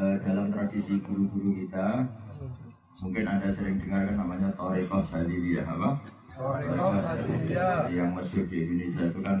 [0.00, 2.08] eh, dalam tradisi guru-guru kita.
[3.00, 5.90] Mungkin anda sering dengar kan namanya Toreko Saliliyah apa?
[6.36, 7.88] Toreko Saliliyah.
[7.88, 9.36] yang masyhur di Indonesia itu kan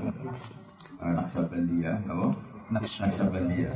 [1.00, 2.28] uh, Naksabandiyah apa?
[2.72, 3.74] Naksabandiyah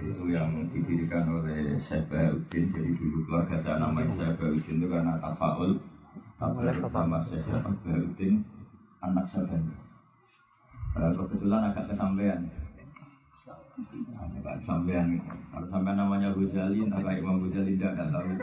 [0.00, 5.14] itu yang didirikan oleh Syekh Bahauddin jadi dulu keluarga saya namanya Syekh Bahauddin itu karena
[5.20, 5.70] tafaul.
[6.40, 8.34] Tafaul sama Syekh Bahauddin
[9.04, 9.86] anak Sabandiyah
[10.96, 12.40] uh, kebetulan agak kesampaian
[14.16, 15.12] Agak kesampaian
[15.52, 18.32] kalau sampai namanya Ghazali kayak Imam Ghazali tidak ada tahu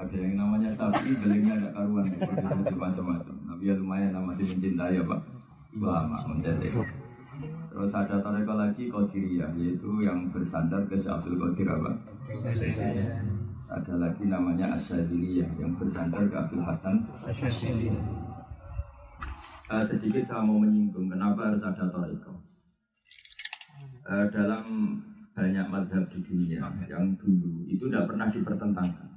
[0.00, 2.08] ada yang namanya sapi belengnya ada karuan.
[2.08, 3.34] Ya itu macam-macam.
[3.36, 5.16] Tapi ya lumayan lah masih mencintai apa
[5.76, 6.74] ulama mencetek
[7.70, 11.90] terus ada toreko lagi Qadiriyah yaitu yang bersandar ke Syekh Abdul Qadir apa?
[13.70, 16.96] Ada lagi namanya Asyadiliyah yang bersandar ke Abdul Hasan.
[19.70, 22.34] Uh, sedikit saya mau menyinggung kenapa harus ada toreko
[24.10, 24.98] uh, dalam
[25.30, 29.08] banyak madhab di dunia yang dulu itu tidak pernah dipertentangkan.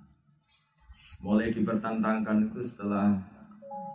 [1.26, 3.18] Mulai dipertentangkan itu setelah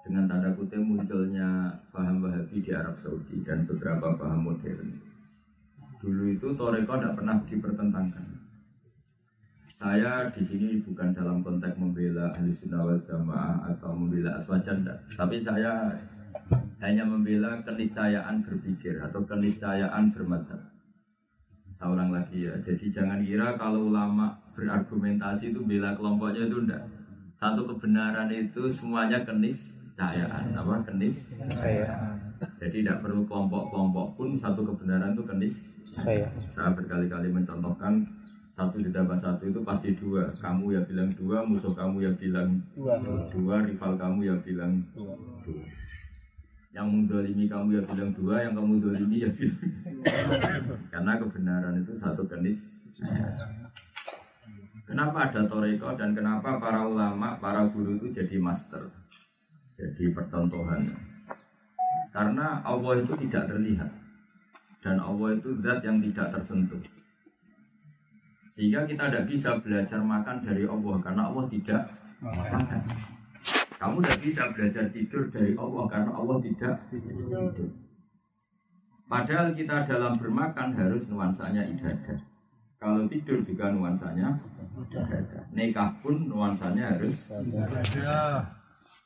[0.03, 4.89] dengan tanda kutip munculnya paham wahabi di Arab Saudi dan beberapa paham modern.
[6.03, 8.27] Dulu itu toreko tidak pernah dipertentangkan.
[9.79, 15.39] Saya di sini bukan dalam konteks membela ahli sunnah wal jamaah atau membela aswajanda tapi
[15.39, 15.95] saya
[16.83, 20.78] hanya membela keniscayaan berpikir atau keniscayaan bermadzhab
[21.79, 22.55] saya ulang lagi ya.
[22.67, 26.83] Jadi jangan kira kalau ulama berargumentasi itu bela kelompoknya itu enggak
[27.39, 31.39] satu kebenaran itu semuanya kenis cahayaan apa kenis.
[32.59, 35.57] Jadi tidak perlu kelompok-kelompok pun satu kebenaran itu kenis.
[36.51, 38.03] Saya berkali-kali mencontohkan
[38.59, 40.35] satu ditambah satu itu pasti dua.
[40.43, 42.99] Kamu ya bilang dua musuh kamu ya bilang dua,
[43.31, 45.15] dua rival kamu ya bilang dua,
[45.47, 45.63] dua.
[46.73, 49.59] Yang mendolimi kamu ya bilang dua yang kamu dolimi ya bilang
[50.93, 52.79] karena kebenaran itu satu kenis
[54.89, 58.89] Kenapa ada toreko dan kenapa para ulama, para guru itu jadi master,
[59.77, 60.81] jadi percontohan.
[62.09, 63.93] Karena Allah itu tidak terlihat
[64.81, 66.81] dan Allah itu zat yang tidak tersentuh.
[68.57, 71.83] Sehingga kita tidak bisa belajar makan dari Allah karena Allah tidak
[72.25, 72.81] makan.
[73.79, 77.55] Kamu tidak bisa belajar tidur dari Allah karena Allah tidak tidur.
[79.09, 82.19] Padahal kita dalam bermakan harus nuansanya ibadah.
[82.79, 84.35] Kalau tidur juga nuansanya
[84.87, 85.43] ibadah.
[85.55, 88.59] Nikah pun nuansanya harus ibadah.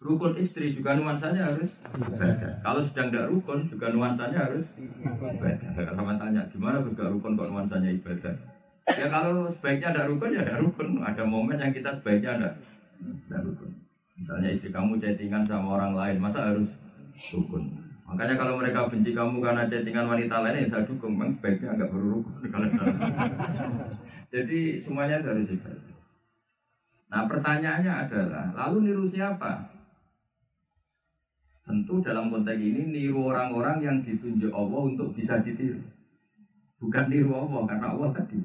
[0.03, 2.59] Rukun istri juga nuansanya harus ibadah.
[2.61, 5.71] Kalau sedang tidak rukun juga nuansanya harus ibadah.
[5.73, 8.35] Kalau tanya gimana juga rukun kok nuansanya ibadah?
[8.93, 11.01] Ya kalau sebaiknya ada rukun ya ada rukun.
[11.01, 12.51] Ada momen yang kita sebaiknya ada,
[13.31, 13.72] ada rukun.
[14.23, 16.71] Misalnya istri kamu chattingan sama orang lain, masa harus
[17.35, 17.75] rukun?
[18.07, 21.19] Makanya kalau mereka benci kamu karena chattingan wanita lain, ya saya dukung.
[21.19, 22.63] Memang sebaiknya agak perlu rukun.
[24.33, 25.91] Jadi semuanya harus ibadah.
[27.11, 29.59] Nah pertanyaannya adalah, lalu niru siapa?
[31.67, 35.83] Tentu dalam konteks ini niru orang-orang yang ditunjuk Allah untuk bisa ditiru.
[36.79, 38.39] Bukan niru Allah, karena Allah tadi.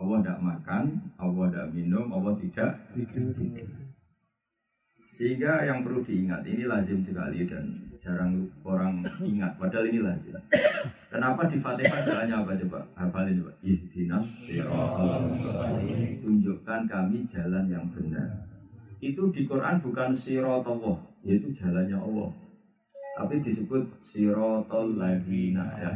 [0.00, 0.84] Allah tidak makan,
[1.18, 3.79] Allah tidak minum, Allah tidak tidur.
[5.20, 7.60] Sehingga yang perlu diingat, ini lazim sekali dan
[8.00, 9.52] jarang orang ingat.
[9.60, 10.32] Padahal ini lazim.
[11.12, 12.80] Kenapa di Fatihah doanya apa coba?
[12.96, 13.52] Hafalin coba.
[13.60, 14.24] Ihdinas
[16.24, 18.48] Tunjukkan kami jalan yang benar.
[19.04, 22.32] Itu di Quran bukan sirotullah, yaitu jalannya Allah.
[23.20, 25.92] Tapi disebut sirotol ladina ya.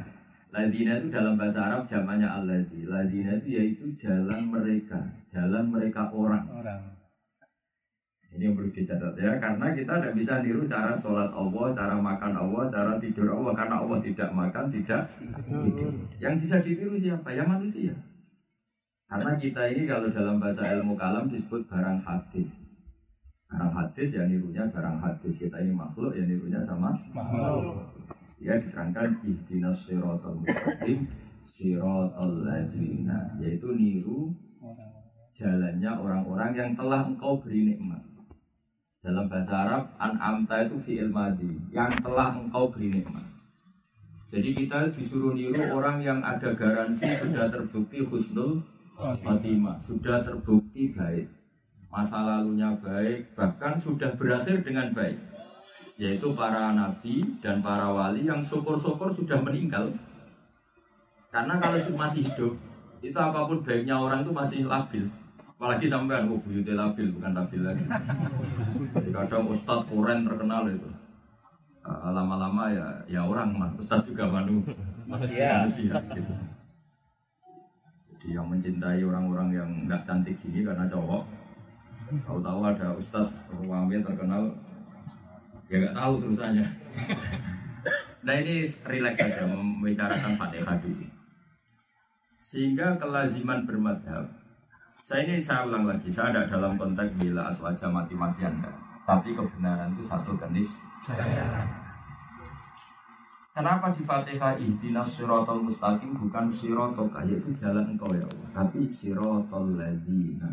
[0.53, 2.85] Ladina itu dalam bahasa Arab zamannya al-ladhi.
[2.85, 5.01] Ladina itu yaitu jalan mereka,
[5.33, 6.45] jalan mereka orang.
[6.53, 6.94] orang.
[8.35, 12.33] Ini yang perlu dicatat ya, karena kita tidak bisa niru cara sholat Allah, cara makan
[12.35, 15.07] Allah, cara tidur Allah, karena Allah tidak makan, tidak
[15.47, 15.91] tidur.
[16.19, 17.31] Yang bisa ditiru siapa?
[17.31, 17.95] Ya manusia.
[19.07, 22.51] Karena kita ini kalau dalam bahasa ilmu kalam disebut barang hadis.
[23.47, 25.39] Barang hadis ya nirunya barang hadis.
[25.39, 27.87] Kita ini makhluk ya nirunya sama makhluk.
[28.43, 31.07] Ya diterangkan ihdinas siratal mustaqim
[31.47, 34.35] siratal ladina yaitu niru
[35.39, 38.03] jalannya orang-orang yang telah engkau beri nikmat.
[39.05, 43.29] Dalam bahasa Arab, an'amta itu fi'il madi, yang telah engkau beri nikmat.
[44.33, 48.65] Jadi kita disuruh niru orang yang ada garansi sudah terbukti husnul
[48.97, 51.29] khotimah, sudah terbukti baik.
[51.93, 55.21] Masa lalunya baik, bahkan sudah berakhir dengan baik.
[56.01, 59.93] Yaitu para nabi dan para wali yang syukur-syukur sudah meninggal.
[61.29, 62.57] Karena kalau masih hidup,
[63.05, 65.07] itu apa pun baiknya orang itu masih labil.
[65.65, 67.89] Apalagi sampean, oh buyutnya labil, bukan labil lagi.
[69.01, 70.93] Jadi kadang ustadz koren terkenal itu.
[71.89, 74.61] Lama-lama ya ya orang, ustadz juga manu,
[75.09, 75.65] manusia.
[75.65, 76.33] manusia gitu.
[78.29, 81.25] yang mencintai orang-orang yang nggak cantik gini karena cowok
[82.25, 84.49] tahu-tahu ada ustadz Ruwami terkenal
[85.69, 86.67] ya nggak tahu terusannya
[88.25, 91.05] nah ini rileks saja membicarakan fatihah dulu
[92.41, 94.44] sehingga kelaziman bermadhab
[95.05, 98.57] saya ini saya ulang lagi saya ada dalam konteks bila aswaja mati-matian
[99.05, 100.81] tapi kebenaran itu satu jenis
[103.55, 109.79] Kenapa di Fatihah ihdinas siratal mustaqim bukan siratal yaitu jalan engkau ya Allah, tapi siratal
[109.79, 110.51] ladzina.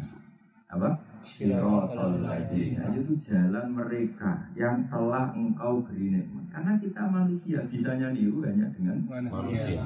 [0.70, 1.02] Apa?
[1.26, 6.46] Siratal ladzina itu jalan mereka yang telah engkau beri nikmat.
[6.54, 9.82] Karena kita manusia bisanya niru hanya dengan manusia.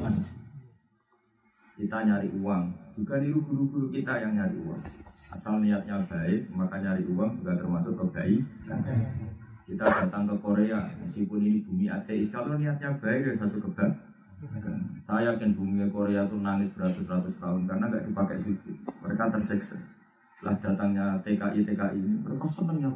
[1.80, 4.82] Kita nyari uang, juga niru guru-guru kita yang nyari uang.
[5.36, 8.80] Asal niatnya baik, maka nyari uang juga termasuk kebaikan
[9.66, 12.30] kita datang ke Korea meskipun ini bumi ateis.
[12.30, 13.92] Kalau niatnya baik ya satu kebak
[15.10, 19.74] saya yakin bumi Korea itu nangis beratus-ratus tahun karena nggak dipakai sujud mereka tersiksa.
[20.36, 22.92] Setelah datangnya TKI TKI ini mereka senang ya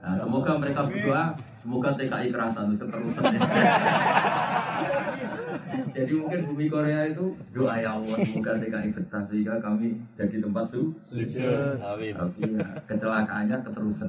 [0.00, 3.34] nah, semoga mereka berdoa semoga TKI kerasan keterusan
[5.90, 10.64] Jadi mungkin bumi Korea itu doa ya Allah semoga TKI betah sehingga kami jadi tempat
[10.72, 11.78] su sujud.
[11.82, 12.14] Amin.
[12.14, 14.08] Tapi ya, kecelakaannya keterusan.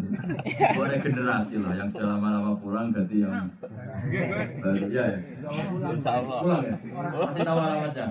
[0.78, 3.50] Boleh generasi lah yang sudah lama-lama pulang ganti yang
[4.62, 5.20] baru ya ya.
[6.18, 6.76] Pulang ya.
[7.02, 8.06] Masih tahu alamatnya.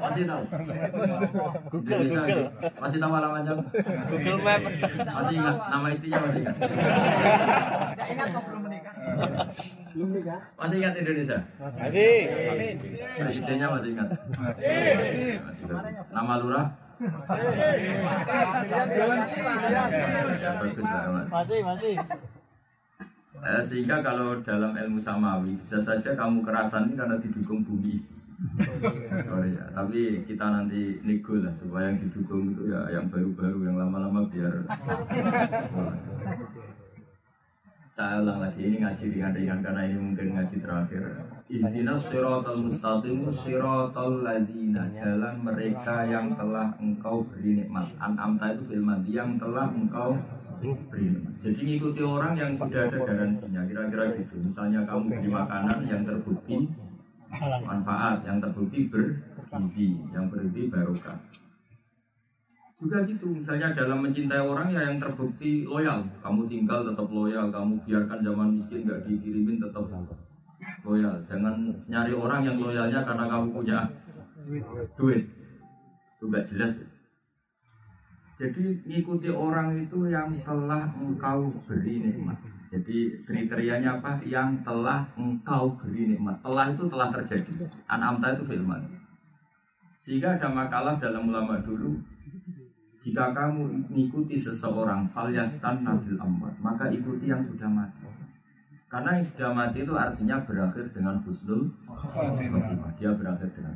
[0.00, 0.42] Masih tahu.
[1.72, 2.44] Google Google.
[2.76, 3.52] Masih tahu alamatnya.
[4.08, 4.62] Google Map.
[4.96, 6.56] Masih ingat nama istrinya masih ingat.
[7.96, 8.75] Ingat sebelum.
[10.56, 11.38] Masih ingat Indonesia?
[11.56, 12.12] Masih.
[13.16, 14.08] Presidennya masih ingat?
[14.36, 15.40] Masih.
[16.12, 16.66] Nama lurah?
[21.32, 21.94] Masih, masih.
[23.36, 28.00] Eh, sehingga kalau dalam ilmu samawi bisa saja kamu kerasan ini karena didukung bumi.
[29.32, 33.76] Oh ya, tapi kita nanti nego lah supaya yang didukung itu ya yang baru-baru yang
[33.80, 34.60] lama-lama biar
[37.96, 41.02] saya ulang lagi ini ngaji ringan-ringan karena ini mungkin ngaji terakhir.
[41.48, 47.88] Ihdina siratal mustaqim siratal ladina jalan mereka yang telah engkau beri nikmat.
[47.96, 50.12] An'amta itu filman yang telah engkau
[50.60, 51.34] beri nikmat.
[51.40, 54.44] Jadi ngikuti orang yang sudah ada garansinya kira-kira gitu.
[54.44, 56.56] Misalnya kamu beri makanan yang terbukti
[57.64, 61.16] manfaat, yang terbukti bergizi, yang berarti barokah
[62.76, 66.04] juga gitu misalnya dalam mencintai orang ya yang terbukti loyal.
[66.20, 69.84] Kamu tinggal tetap loyal kamu biarkan zaman miskin nggak dikirimin tetap
[70.84, 71.16] loyal.
[71.24, 73.78] Jangan nyari orang yang loyalnya karena kamu punya
[75.00, 75.24] duit.
[76.20, 76.76] Itu nggak jelas.
[78.36, 82.36] Jadi ngikuti orang itu yang telah engkau beri nikmat.
[82.68, 84.20] Jadi kriterianya apa?
[84.20, 86.44] Yang telah engkau beri nikmat.
[86.44, 87.52] Telah itu telah terjadi.
[87.88, 88.84] Anamta itu firman.
[89.96, 91.96] Sehingga ada makalah dalam ulama dulu
[93.06, 98.02] jika kamu mengikuti seseorang falyastan nabil amwat, maka ikuti yang sudah mati.
[98.90, 101.70] Karena yang sudah mati itu artinya berakhir dengan husnul
[102.98, 103.74] Dia berakhir dengan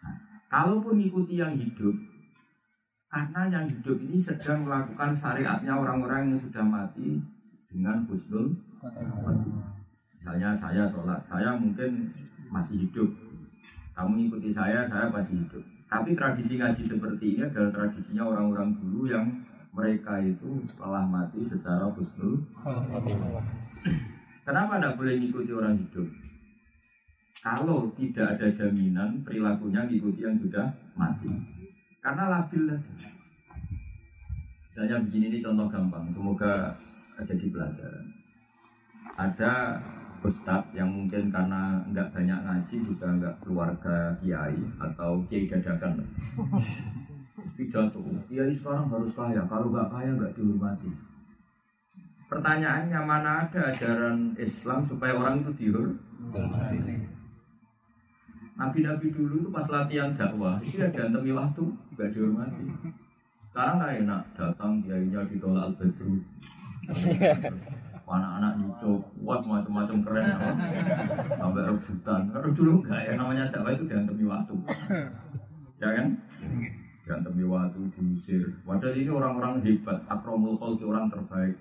[0.00, 0.16] nah,
[0.48, 1.92] Kalaupun ikuti yang hidup,
[3.12, 7.20] karena yang hidup ini sedang melakukan syariatnya orang-orang yang sudah mati
[7.68, 8.48] dengan husnul
[10.16, 12.08] Misalnya saya sholat, saya mungkin
[12.48, 13.12] masih hidup.
[13.92, 15.77] Kamu ikuti saya, saya masih hidup.
[15.88, 19.24] Tapi tradisi ngaji seperti ini adalah tradisinya orang-orang dulu yang
[19.72, 22.44] mereka itu telah mati secara husnul.
[24.44, 26.08] Kenapa tidak boleh mengikuti orang hidup?
[27.40, 31.30] Kalau tidak ada jaminan perilakunya mengikuti yang sudah mati.
[32.04, 32.68] Karena labil.
[34.68, 36.76] Misalnya begini ini contoh gampang, semoga
[37.18, 38.06] jadi pelajaran.
[39.18, 39.52] Ada
[40.24, 46.02] ustad yang mungkin karena nggak banyak ngaji juga nggak keluarga kiai atau kiai dadakan.
[47.54, 50.90] Pidato kiai sekarang harus kaya kalau nggak kaya nggak dihormati.
[52.28, 56.76] Pertanyaannya mana ada ajaran Islam supaya orang itu dihormati?
[58.58, 61.62] Nabi-nabi dulu itu pas latihan dakwah itu ada antemi waktu
[61.94, 62.64] nggak dihormati.
[63.48, 66.20] Sekarang nggak enak datang kiainya ditolak al-badru
[68.08, 70.26] anak-anak nyucuk, kuat macam-macam keren,
[71.36, 72.20] sampai rebutan.
[72.32, 74.54] Karena dulu enggak ya namanya dakwah itu diantemi waktu,
[75.76, 76.06] ya kan?
[77.04, 78.44] Diantemi waktu diusir.
[78.64, 81.56] Padahal ini orang-orang hebat, akromul kholki orang terbaik.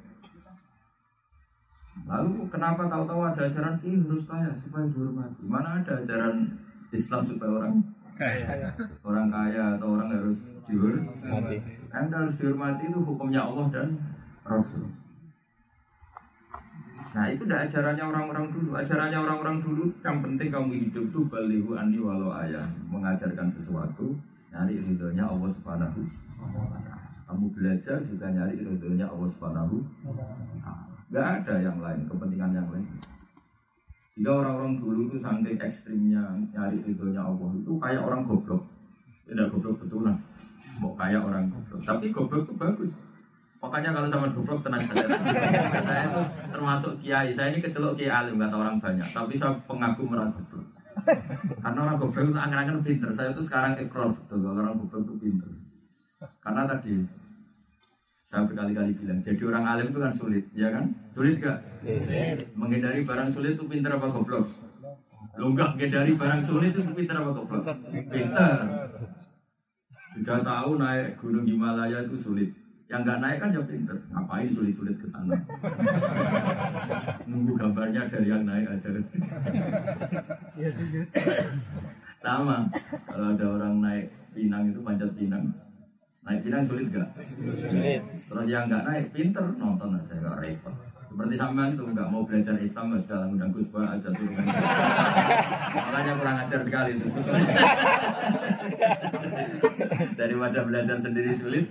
[2.05, 5.43] Lalu kenapa tahu-tahu ada ajaran ini harus kaya supaya dihormati?
[5.49, 6.45] Mana ada ajaran
[6.93, 7.73] Islam supaya orang
[8.13, 8.69] kaya,
[9.01, 10.39] orang kaya atau orang harus
[10.69, 11.57] dihormati?
[11.89, 13.87] Anda harus dihormati itu hukumnya Allah dan
[14.45, 15.06] Rasul.
[17.15, 18.69] Nah itu udah ajarannya orang-orang dulu.
[18.75, 24.17] Ajarannya orang-orang dulu yang penting kamu hidup tuh balihu andi walau ayah mengajarkan sesuatu
[24.51, 26.01] nyari ridhonya Allah subhanahu
[27.27, 29.77] kamu belajar juga nyari ridhonya Allah subhanahu
[31.07, 32.83] Gak ada yang lain, kepentingan yang lain.
[34.19, 36.19] Jika orang-orang dulu itu sampai ekstrimnya
[36.51, 38.59] nyari ridhonya Allah itu kayak orang goblok.
[39.23, 40.19] Tidak goblok betulan.
[40.83, 41.79] Mau kayak orang goblok.
[41.87, 42.91] Tapi goblok itu bagus.
[43.57, 45.07] Makanya kalau sama goblok tenang saja.
[45.87, 46.21] saya itu
[46.53, 47.33] termasuk kiai.
[47.33, 49.07] Saya ini kecelok kiai alim kata orang banyak.
[49.09, 50.65] Tapi saya pengagum orang goblok.
[51.65, 53.09] Karena orang goblok itu angin-angin pinter.
[53.17, 54.45] Saya itu sekarang ekor betul.
[54.45, 55.49] Orang goblok itu pinter.
[56.45, 56.93] Karena tadi
[58.27, 60.83] saya berkali-kali bilang, jadi orang alim itu kan sulit, ya kan?
[61.15, 61.63] Sulit gak?
[62.59, 64.51] Menghindari barang sulit itu pinter apa goblok?
[65.39, 67.63] Lo enggak menghindari barang sulit itu pinter apa goblok?
[68.11, 68.57] Pinter.
[70.11, 72.51] Sudah tahu naik gunung Himalaya itu sulit.
[72.87, 73.97] Yang nggak naik kan ya pinter.
[74.15, 75.35] Ngapain sulit-sulit ke sana?
[77.29, 78.89] Nunggu gambarnya dari yang naik aja.
[82.23, 82.57] Sama.
[83.07, 85.43] Kalau ada orang naik pinang itu panjat pinang,
[86.27, 87.07] Naik pinang sulit gak?
[87.71, 88.01] Sulit.
[88.03, 90.75] Terus yang nggak naik pinter nonton aja gak repot.
[91.17, 94.37] Seperti sampean itu nggak mau belajar Islam dalam undang kusba aja turun.
[95.73, 97.09] Makanya kurang ajar sekali itu.
[100.13, 101.65] Daripada belajar sendiri sulit,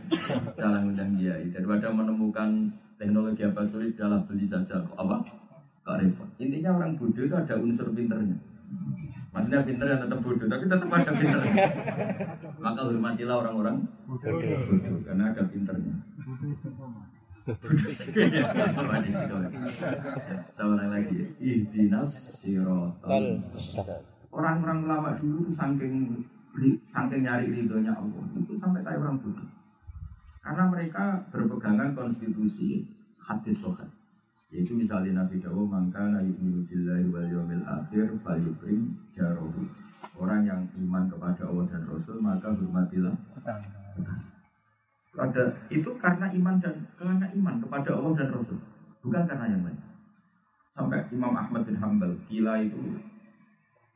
[0.58, 1.38] dalam undang dia.
[1.54, 4.82] Daripada menemukan teknologi apa sulit, dalam beli saja.
[4.98, 5.22] Apa?
[5.86, 6.26] Gak repot.
[6.42, 8.34] Intinya orang bodoh itu ada unsur pinternya.
[9.30, 11.40] Maksudnya pinter yang tetap bodoh, tapi tetap ada pinter.
[12.58, 13.78] Maka hormatilah orang-orang
[14.10, 15.94] bodoh, karena ada pinternya.
[20.66, 22.10] Lagi, ihdinas
[22.42, 23.38] sirotol.
[24.34, 26.10] Orang-orang lama dulu saking
[26.90, 29.46] saking nyari ridhonya Allah itu sampai kayak orang bodoh.
[30.42, 32.82] Karena mereka berpegangan konstitusi
[33.22, 33.86] hadis sohat.
[34.50, 38.42] Yaitu misalnya Nabi Dawo mangka yu'minu billahi wal yawmil akhir fal
[39.14, 39.62] jarohu.
[40.18, 43.14] Orang yang iman kepada Allah dan Rasul maka hormatilah.
[45.16, 48.60] Ada itu karena iman dan karena iman kepada Allah dan Rasul,
[49.00, 49.80] bukan karena yang lain.
[50.76, 53.00] Sampai Imam Ahmad bin Hambal gila itu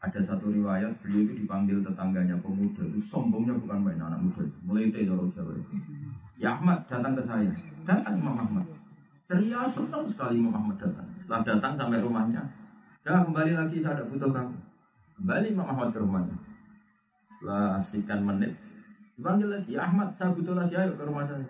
[0.00, 4.88] ada satu riwayat beliau itu dipanggil tetangganya pemuda itu sombongnya bukan main anak muda mulai
[4.88, 5.52] itu Jawa Jawa
[6.40, 7.52] ya Ahmad datang ke saya
[7.84, 8.64] datang Imam Ahmad
[9.30, 11.06] Ceria senang sekali Muhammad datang.
[11.06, 12.42] Setelah datang sampai rumahnya,
[13.06, 14.58] ya kembali lagi saya ada butuh kamu.
[15.22, 16.36] Kembali Muhammad ke rumahnya.
[17.38, 18.50] Setelah sekian menit,
[19.20, 21.44] dipanggil lagi, Ahmad saya butuh lagi ayo ke rumah saya.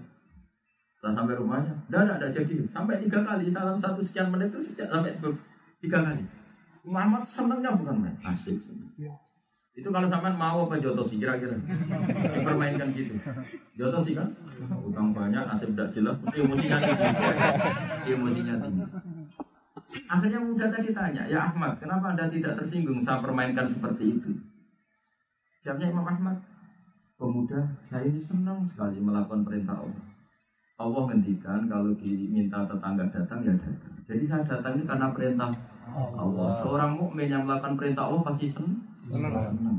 [0.98, 2.54] Setelah sampai rumahnya, tidak ada, tidak jadi.
[2.74, 5.14] Sampai tiga kali, salam satu sekian menit itu sampai
[5.78, 6.26] tiga kali.
[6.82, 8.58] Muhammad senangnya bukan main, asik.
[8.58, 8.90] Senang.
[9.70, 11.54] Itu kalau sampean mau apa jotosi kira-kira?
[12.34, 13.14] Dipermainkan gitu.
[13.78, 14.28] Jotosi kan?
[14.82, 17.08] Utang banyak, nasib tidak jelas, emosinya tinggi.
[18.12, 18.84] Emosinya tinggi.
[20.10, 24.30] Akhirnya muda tadi tanya, ya Ahmad, kenapa anda tidak tersinggung saya permainkan seperti itu?
[25.62, 26.36] Jawabnya Imam Ahmad,
[27.20, 30.04] pemuda, saya ini senang sekali melakukan perintah Allah.
[30.80, 33.92] Allah ngendikan kalau diminta tetangga datang ya datang.
[34.08, 35.52] Jadi saya datang ini karena perintah
[36.16, 36.48] Allah.
[36.64, 38.80] Seorang mukmin yang melakukan perintah Allah pasti senang.
[39.04, 39.76] Senang.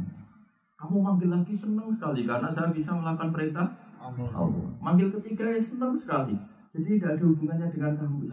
[0.77, 3.65] Kamu manggil lagi senang sekali karena saya bisa melakukan perintah
[3.97, 4.69] Allah.
[4.77, 6.37] Manggil ketiga ya senang sekali.
[6.71, 8.17] Jadi tidak ada hubungannya dengan kamu.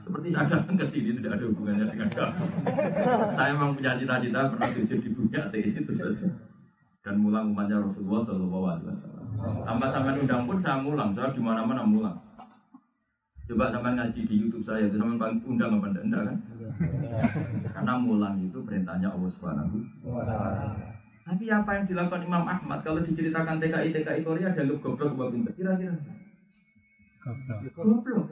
[0.00, 2.44] Seperti saya datang ke sini tidak ada hubungannya dengan kamu.
[3.34, 6.49] Saya memang punya cita-cita pernah sujud di bumi ateis itu saja.
[7.00, 9.26] Dan mulang umatnya Rasulullah Shallallahu Alaihi Wasallam.
[9.64, 12.16] Tanpa sampai undang pun saya mulang, saya di mana-mana mulang.
[13.48, 16.36] Coba sampai ngaji di YouTube saya, itu sampai undang apa enggak kan?
[17.74, 19.80] Karena mulang itu perintahnya Allah Subhanahu
[21.24, 25.52] Tapi apa yang dilakukan Imam Ahmad kalau diceritakan TKI TKI Korea ada goblok apa pinter
[25.56, 25.96] kira-kira?
[27.74, 28.26] Goblok.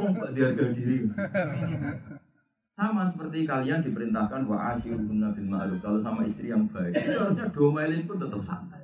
[0.00, 1.04] Wong kok diharga diri.
[2.80, 6.96] Sama seperti kalian diperintahkan wa asyirun bil ma'ruf kalau sama istri yang baik.
[6.96, 8.80] Itu harusnya domelin pun tetap santai.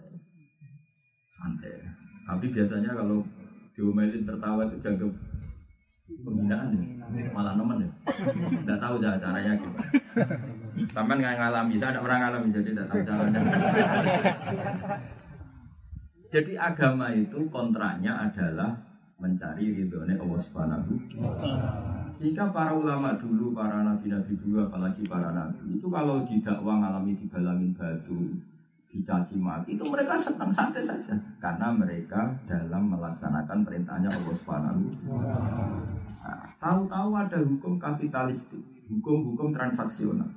[1.32, 1.80] Santai.
[2.28, 3.24] Tapi biasanya kalau
[3.72, 5.08] diomelin tertawa itu jaga
[6.06, 7.28] pembinaan ya.
[7.34, 7.90] malah nemen ya
[8.62, 9.78] tidak tahu cara caranya gitu
[10.94, 13.40] sampai nggak ngalami saya ada orang ngalami jadi tidak tahu caranya
[16.30, 18.70] jadi agama itu kontraknya adalah
[19.18, 20.92] mencari ridhonya Allah Subhanahu
[22.16, 25.76] jika para ulama dulu, para nabi-nabi dulu, apalagi para nabi.
[25.76, 28.40] Itu kalau didakwa ngalami digalangin batu,
[28.96, 31.12] dicaci maki itu mereka senang santai saja.
[31.36, 34.80] Karena mereka dalam melaksanakan perintahnya Allah Subhanahu
[36.24, 40.32] nah, tahu-tahu ada hukum kapitalistik hukum-hukum transaksional.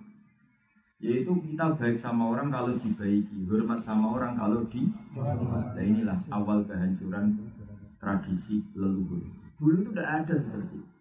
[0.99, 4.83] Yaitu kita baik sama orang kalau dibaiki hormat sama orang kalau di
[5.15, 7.39] nah inilah awal kehancuran
[8.03, 9.23] tradisi leluhur.
[9.55, 10.98] Dulu itu tidak ada seperti itu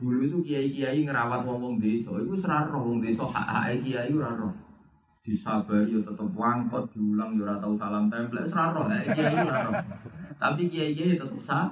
[0.00, 4.52] Dulu itu kiai-kiai ngerawat wong-wong desa, itu seraro wong desa hak-hak kiai ora roh.
[5.20, 9.76] Disabari yo tetep wangkot diulang yo ora tau salam tempel, seraro hak kiai ora roh.
[10.40, 11.68] Tapi kiai-kiai tetep sah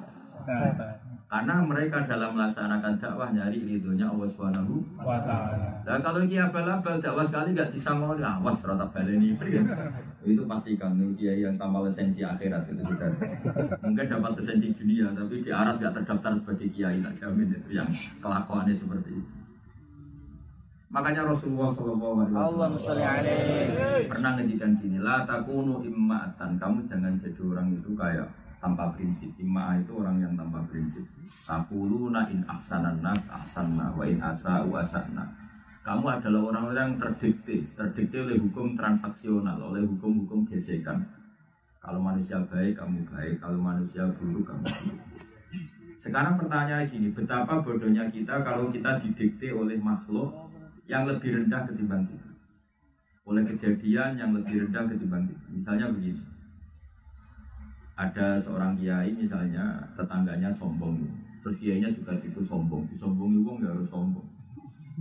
[1.28, 5.85] karena mereka dalam melaksanakan dakwah nyari ridhonya Allah Subhanahu wa ta'ala.
[5.85, 9.37] Nah kalau dia abal-abal dakwah sekali gak disangoni awas rata baleni
[10.25, 13.12] itu pastikan dia yang tambah lisensi akhirat itu sudah.
[13.85, 17.88] Mungkin dapat lisensi dunia tapi di aras gak terdaftar sebagai kiai tak jamin itu yang
[18.25, 19.32] kelakuannya seperti itu.
[20.88, 27.68] Makanya Rasulullah Shallallahu Alaihi Wasallam pernah ngedikan gini, la takunu imma'atan, kamu jangan jadi orang
[27.76, 28.25] itu kayak
[28.58, 29.30] tanpa prinsip.
[29.38, 31.02] Imma itu orang yang tanpa prinsip.
[31.48, 35.24] Tapuluna in ahsanan nas ahsanna wa in asa'u asana.
[35.86, 41.00] Kamu adalah orang-orang yang terdikte, terdikte oleh hukum transaksional, oleh hukum-hukum gesekan.
[41.80, 43.40] Kalau manusia baik, kamu baik.
[43.40, 45.00] Kalau manusia buruk, kamu buruk.
[46.04, 50.28] Sekarang pertanyaan gini, betapa bodohnya kita kalau kita didikte oleh makhluk
[50.88, 52.28] yang lebih rendah ketimbang kita
[53.28, 56.22] oleh kejadian yang lebih rendah ketimbang kita misalnya begini
[57.99, 61.02] ada seorang kiai misalnya tetangganya sombong.
[61.43, 62.87] Terus kiainya juga itu sombong.
[62.95, 64.26] Disombongi wong ya harus sombong.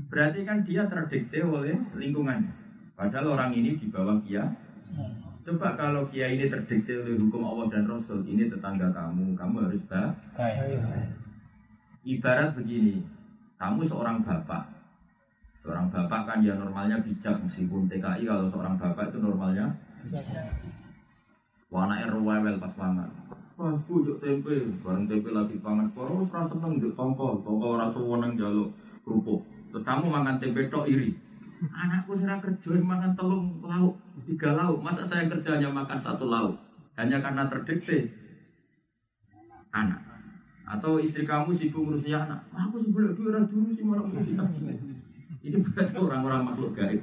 [0.10, 2.50] Berarti kan dia terdikte oleh lingkungannya
[2.98, 4.50] padahal orang ini di bawah kiai.
[5.46, 9.80] Coba kalau kiai ini terdikte oleh hukum Allah dan Rasul, ini tetangga kamu, kamu harus
[9.88, 10.12] baik.
[12.04, 13.00] Ibarat begini,
[13.56, 14.78] kamu seorang bapak,
[15.68, 19.68] Seorang bapak kan ya normalnya bijak meskipun TKI kalau seorang bapak itu normalnya
[21.68, 23.10] Wana RWL pas pangan.
[23.58, 25.92] Wah, bujuk tempe, bareng tempe lagi pangan.
[25.92, 28.72] Kalau rasa seneng juk tongkol, tongkol rasa weneng jaluk
[29.04, 29.44] kerupuk.
[29.74, 31.12] Terus kamu makan tempe tok iri.
[31.74, 33.98] Anakku serah kerja makan telung lauk,
[34.30, 34.80] tiga lauk.
[34.80, 36.56] Masa saya kerjanya makan satu lauk?
[36.96, 38.14] Hanya karena terdikte
[39.74, 40.00] anak.
[40.70, 42.46] Atau istri kamu sibuk ngurusi anak.
[42.54, 44.38] Aku sebelah dua orang dulu sih malah ngurusi
[45.48, 47.02] ini berarti orang-orang makhluk gaib.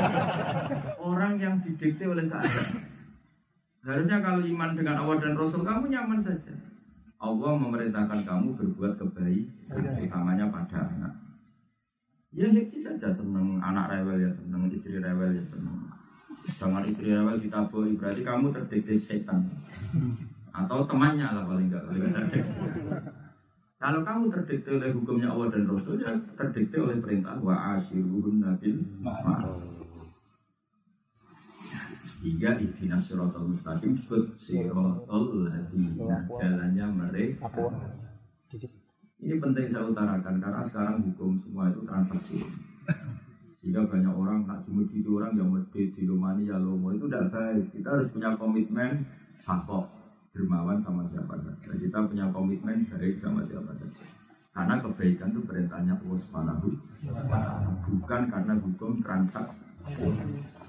[1.12, 2.89] orang yang didikte oleh keadaan.
[3.80, 6.52] Harusnya kalau iman dengan Allah dan Rasul kamu nyaman saja.
[7.20, 11.14] Allah memerintahkan kamu berbuat kebaikan, utamanya pada anak.
[12.30, 15.78] Ya happy saja seneng anak rewel ya seneng istri rewel ya seneng.
[16.60, 19.40] Jangan istri rewel kita boleh berarti kamu terdikte setan
[20.50, 21.84] atau temannya lah paling enggak.
[23.80, 28.76] Kalau kamu terdikte oleh hukumnya Allah dan Rasul, ya terdikte oleh perintah wa asyiruhun nabil
[29.00, 29.69] ma'ruf.
[32.20, 37.48] Tiga ihdinas siratal mustaqim disebut siratal ladina jalannya mereka.
[39.20, 42.44] Ini penting saya utarakan karena sekarang hukum semua itu transaksi.
[43.64, 47.28] Jika banyak orang tak dimuji itu orang yang medit di rumani ya lomo itu tidak
[47.32, 47.64] baik.
[47.72, 49.00] Kita harus punya komitmen
[49.44, 49.84] sakok
[50.36, 51.72] dermawan sama siapa saja.
[51.72, 54.04] Kita punya komitmen baik sama siapa saja.
[54.52, 56.68] Karena kebaikan itu perintahnya Allah Subhanahu
[57.88, 60.04] bukan karena hukum transaksi.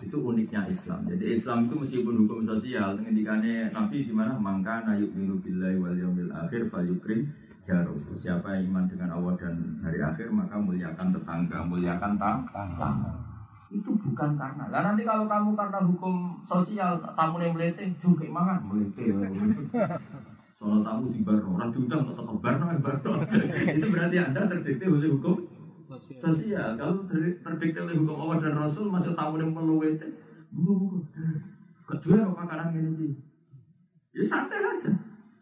[0.01, 1.05] Itu uniknya Islam.
[1.05, 4.33] Jadi Islam itu meskipun hukum sosial, ngendikane Nabi di mana?
[4.35, 7.29] Mangka nayuk minu billahi wal yaumil akhir fayukrim
[7.69, 8.01] jarum.
[8.17, 12.91] Siapa yang iman dengan Allah dan hari akhir maka muliakan tetangga, muliakan tangga.
[13.71, 14.65] Itu bukan karena.
[14.67, 19.05] Lah nanti kalau kamu karena hukum sosial tamu yang melete juga mangan melete
[20.61, 22.95] soal tamu di bar orang diundang tetap bar bar.
[23.81, 25.60] Itu berarti anda terdikte oleh hukum
[25.99, 27.03] sosial kalau
[27.43, 29.99] terdikte oleh hukum Allah dan Rasul masih tamu yang buku
[30.51, 30.97] buku
[31.87, 33.11] kedua apa karang ini
[34.15, 34.91] ya santai aja.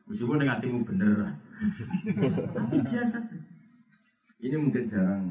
[0.09, 1.37] Meskipun dengan timu bener
[2.53, 3.17] tapi biasa.
[4.39, 5.25] Ini mungkin jarang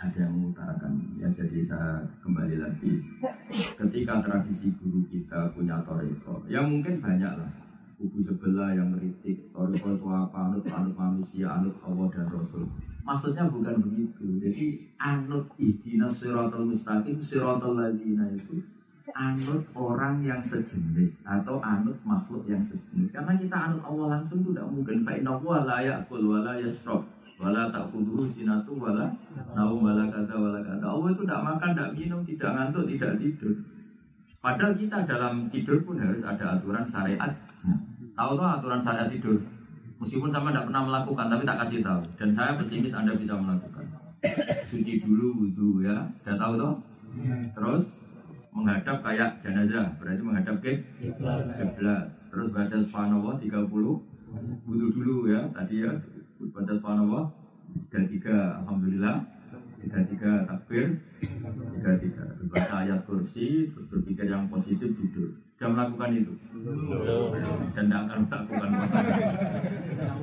[0.00, 0.92] ada yang mengutarakan.
[1.20, 2.92] Ya jadi saya kembali lagi.
[3.78, 7.50] Ketika tradisi guru kita punya toriko ya mungkin banyak lah
[7.94, 12.66] buku sebelah yang meritik toriko itu apa anut anut manusia anut Allah dan Rasul
[13.04, 14.24] maksudnya bukan begitu.
[14.40, 18.58] Jadi anut ihdinas siratal mustaqim siratal ladina itu
[19.12, 23.12] anut orang yang sejenis atau anut makhluk yang sejenis.
[23.12, 24.96] Karena kita anut Allah langsung itu tidak mungkin.
[25.04, 29.10] Fa inna la ya'kul wa la yashrab wala tak kudu sinatu wala
[29.58, 33.54] naum wala kata wala kata Allah itu tidak makan tidak minum tidak ngantuk tidak tidur.
[34.38, 37.32] Padahal kita dalam tidur pun harus ada aturan syariat.
[38.14, 39.42] Tahu tuh aturan syariat tidur
[40.04, 42.02] meskipun sama tidak pernah melakukan tapi tak kasih tahu.
[42.20, 43.84] Dan saya pesimis anda bisa melakukan.
[44.68, 45.96] Suci dulu wudhu ya.
[46.20, 46.74] Sudah tahu tuh
[47.56, 47.84] terus
[48.52, 49.88] menghadap kayak jenazah.
[49.96, 52.04] Berarti menghadap ke kiblat.
[52.28, 55.40] terus baca subhanallah 30 wudhu dulu ya.
[55.56, 55.92] Tadi ya
[56.52, 57.24] baca subhanallah.
[57.88, 59.24] Dan tiga alhamdulillah.
[59.80, 61.00] Tiga tiga takbir.
[61.80, 62.24] Tiga tiga.
[62.52, 66.32] Baca ayat kursi terus berpikir yang positif duduk sudah melakukan itu.
[67.72, 68.68] Dan tidak akan melakukan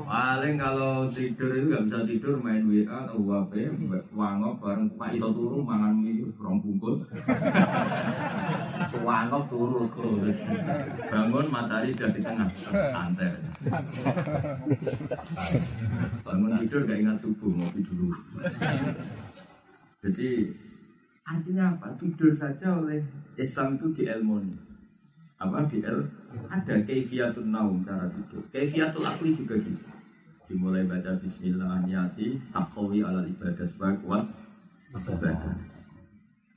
[0.06, 3.74] paling kalau tidur itu nggak bisa tidur main WA atau WhatsApp
[4.14, 7.10] wangop bareng pak itu turu mangan mie rong bungkus.
[9.02, 10.38] Wangop turu terus
[11.10, 12.50] bangun matahari sudah di tengah.
[12.70, 13.34] Santai
[16.22, 18.14] bangun tidur gak ingat subuh ngopi dulu.
[20.06, 20.30] Jadi
[21.26, 21.98] artinya apa?
[21.98, 23.02] Tidur saja oleh
[23.42, 24.71] Islam itu di ilmoni
[25.42, 26.00] apa el
[26.54, 29.90] ada kaifiatul naum cara tidur kaifiatul akli juga gitu.
[30.52, 34.28] Dimulai baca Bismillah niati takwawi ala ibadah sebagai kuat.
[34.92, 35.56] Ibadah.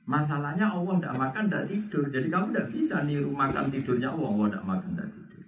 [0.05, 2.03] Masalahnya Allah tidak makan tidak tidur.
[2.11, 4.29] Jadi kamu tidak bisa niru makan tidurnya Allah.
[4.35, 5.43] Allah tidak makan tidak tidur.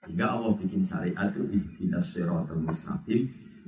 [0.00, 3.22] Sehingga Allah bikin syariat itu ihdinas siratal mustaqim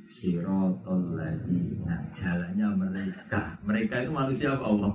[0.08, 3.40] siratal ladzina jalannya mereka.
[3.66, 4.92] Mereka itu manusia apa Allah?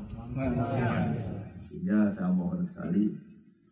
[1.59, 3.28] Sehingga saya mohon sekali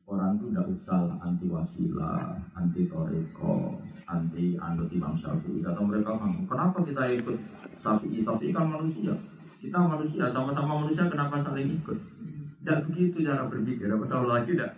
[0.08, 3.76] orang itu tidak usah anti wasilah anti toreko
[4.08, 6.15] anti anut imam syafi'i kata mereka
[6.48, 7.36] kenapa kita ikut
[7.84, 8.24] syafi'i?
[8.24, 9.12] Syafi'i kan manusia.
[9.58, 11.98] Kita manusia sama-sama manusia kenapa saling ikut?
[12.63, 13.91] Tidak begitu cara berpikir.
[13.91, 14.72] Apa salah lagi tidak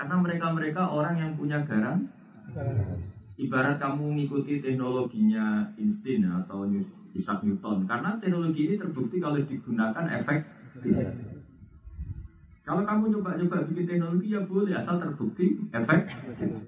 [0.00, 2.08] karena mereka-mereka orang yang punya garam
[3.36, 6.64] ibarat kamu mengikuti teknologinya Einstein atau
[7.12, 7.84] Isaac Newton.
[7.84, 10.40] Karena teknologi ini terbukti kalau digunakan efek
[12.70, 16.06] kalau kamu coba-coba bikin teknologi ya boleh asal terbukti efek.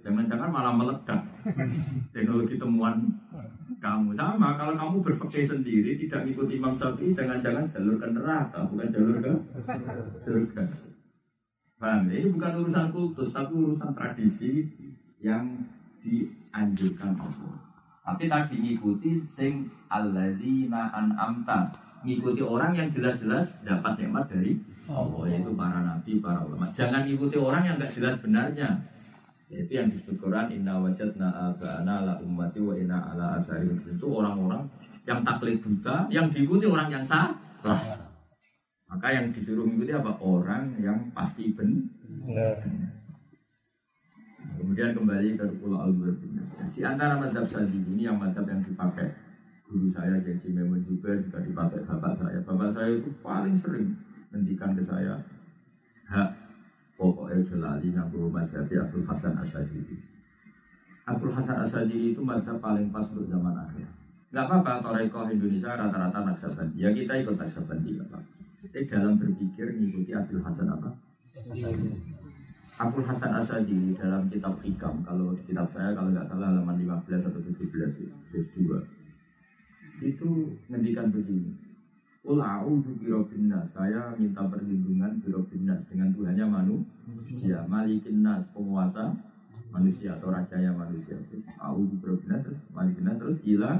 [0.02, 1.22] Jangan-jangan malah meledak.
[2.10, 3.06] Teknologi temuan
[3.78, 4.10] kamu.
[4.18, 9.16] Sama kalau kamu berpikir sendiri tidak mengikuti Imam Syafi'i jangan-jangan jalur ke neraka bukan jalur
[9.22, 9.32] ke
[10.26, 10.64] surga.
[11.78, 12.14] Paham ya?
[12.18, 14.66] Ini bukan urusan kultus tapi urusan tradisi
[15.22, 15.54] yang
[16.02, 17.54] dianjurkan Allah.
[18.02, 21.70] Tapi tadi ngikuti sing alladzina an'amta.
[22.02, 26.66] Ngikuti orang yang jelas-jelas dapat nikmat dari Allah yaitu para nabi, para ulama.
[26.74, 28.68] Jangan ikuti orang yang nggak jelas benarnya.
[29.52, 34.64] Yaitu yang disebut Quran inna wajadna abana ala ummati wa inna ala asari itu orang-orang
[35.04, 37.36] yang taklid buta, yang diikuti orang yang salah.
[38.88, 40.12] Maka yang disuruh mengikuti apa?
[40.20, 42.60] Orang yang pasti benar.
[44.52, 45.92] Kemudian kembali ke Pulau al
[46.76, 49.08] Di antara madhab saji ini yang madhab yang dipakai
[49.64, 52.38] guru saya Jadi Memun juga juga dipakai bapak saya.
[52.44, 53.96] Bapak saya itu paling sering
[54.32, 55.20] mendikan ke saya
[56.08, 56.30] hak
[56.96, 59.96] pokoknya jelali nganggo madhab Abdul Hasan Asadili.
[61.04, 63.86] Abdul Hasan Asadili itu madhab paling pas untuk zaman akhir.
[64.32, 66.80] Gak apa-apa, Toreko Indonesia rata-rata Naksabandi.
[66.80, 68.18] Ya kita ikut Naksabandi, apa
[68.64, 70.88] Tapi dalam berpikir mengikuti Abdul Hasan apa?
[72.80, 77.40] Abdul Hasan Asadi dalam kitab Hikam, kalau kitab saya kalau nggak salah halaman 15 atau
[77.44, 79.02] 17 juz 2
[80.02, 80.28] itu
[80.66, 81.54] ngendikan begini.
[82.22, 82.94] Ul a'udzu.
[83.74, 89.10] Saya minta perlindungan birabbinas dengan Tuhannya manusia, malikin nas, penguasa
[89.74, 91.18] manusia atau rajanya manusia.
[91.58, 93.74] A'udzu birabbinas terus malikin nas terus ilah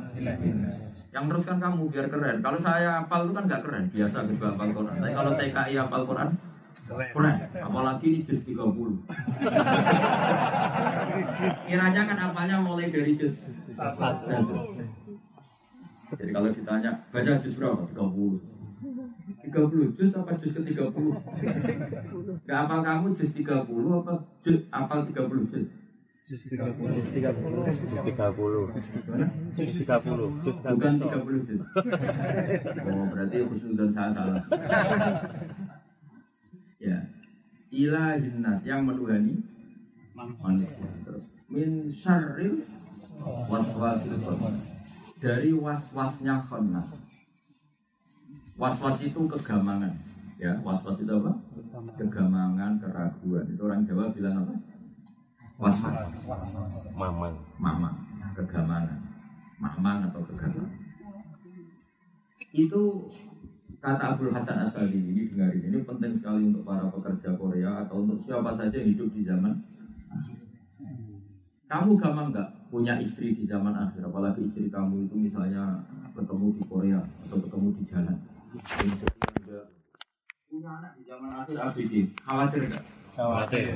[1.12, 2.40] yang teruskan kamu biar keren.
[2.42, 4.96] Kalau saya hafal itu kan nggak keren, biasa gitu hafal Quran.
[4.96, 6.32] Tapi kalau TKI hafal Quran,
[6.88, 7.36] keren.
[7.62, 8.58] Apalagi ini juz 30.
[11.68, 13.44] Kiranya kan apanya mulai dari juz
[13.76, 14.24] satu.
[16.12, 17.82] Jadi kalau ditanya, baca juz berapa?
[17.88, 18.52] 30.
[19.42, 22.46] 30 juz apa juz ke 30?
[22.46, 23.66] Gak apal kamu juz 30
[24.02, 25.68] apa juz apal 30 juz?
[26.22, 26.78] Jus 30.
[26.78, 27.34] Jus 30.
[27.66, 28.16] Jus 30.
[29.58, 30.44] Jus 30.
[30.46, 31.60] Jus Bukan 30 juz.
[32.86, 34.42] Oh, berarti khusus dan saya salah.
[36.86, 36.98] ya.
[37.72, 39.40] Ilahin nas yang menuhani
[40.14, 40.88] manusia.
[41.08, 42.60] Terus min syarril
[43.48, 44.71] waswasil khannas.
[45.22, 46.98] Dari was-wasnya khannas.
[48.58, 49.94] Was-was itu kegamangan.
[50.42, 51.30] Ya, was-was itu apa?
[51.94, 53.46] Kegamangan, keraguan.
[53.46, 54.54] Itu orang Jawa bilang apa?
[55.62, 56.10] Was-was.
[56.98, 57.38] Maman.
[57.62, 57.94] Mamang,
[58.34, 58.98] kegamangan.
[59.62, 60.74] Mamang atau kegamangan.
[62.50, 63.06] Itu
[63.78, 68.22] kata Abdul Hasan Asadi ini dengarin ini penting sekali untuk para pekerja Korea atau untuk
[68.22, 69.58] siapa saja yang hidup di zaman
[71.66, 75.84] kamu gampang nggak punya istri di zaman akhir apalagi istri kamu itu misalnya
[76.16, 78.16] ketemu di Korea atau ketemu di jalan
[80.48, 81.92] punya anak di zaman akhir ABD
[82.24, 83.68] khawatir nggak Khawatir.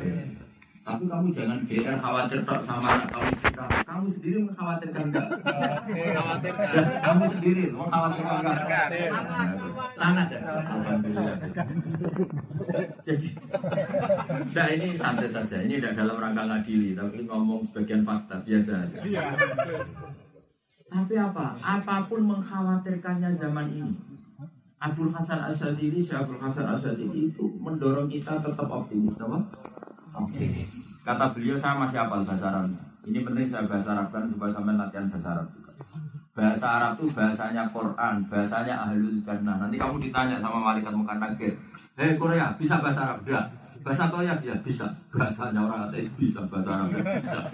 [0.81, 3.65] tapi kamu jangan GR khawatir tok sama anak kamu kita.
[3.97, 5.29] Kamu sendiri mengkhawatirkan enggak?
[5.89, 6.69] Khawatirkan.
[7.01, 8.87] kamu sendiri mengkhawatirkan enggak?
[9.97, 10.41] Sangat ya.
[13.09, 13.29] Jadi,
[14.53, 15.57] nah ini santai saja.
[15.65, 18.85] Ini tidak dalam rangka ngadili, tapi ngomong sebagian fakta biasa.
[18.85, 19.01] aja.
[20.93, 21.57] Tapi apa?
[21.57, 23.97] Apa pun mengkhawatirkannya zaman ini.
[24.77, 29.41] Abdul Hasan Asyadili, Syekh Abdul Hasan Asyadili itu mendorong kita tetap optimis, apa?
[30.21, 30.85] Optimis.
[31.01, 32.77] Kata beliau saya masih hafal bahasa Arab.
[33.07, 35.71] Ini penting saya bahasa Arab kan supaya sampai latihan bahasa Arab juga.
[36.37, 39.57] Bahasa Arab itu bahasanya Quran, bahasanya Ahlul Jannah.
[39.63, 41.55] Nanti kamu ditanya sama malaikat muka nakir,
[41.95, 43.23] Hei Korea, bisa bahasa Arab?
[43.23, 43.47] Tidak.
[43.87, 44.91] Bahasa Korea ya bisa.
[45.15, 47.39] Bahasanya orang ateis bisa, bahasa Arab ya bisa.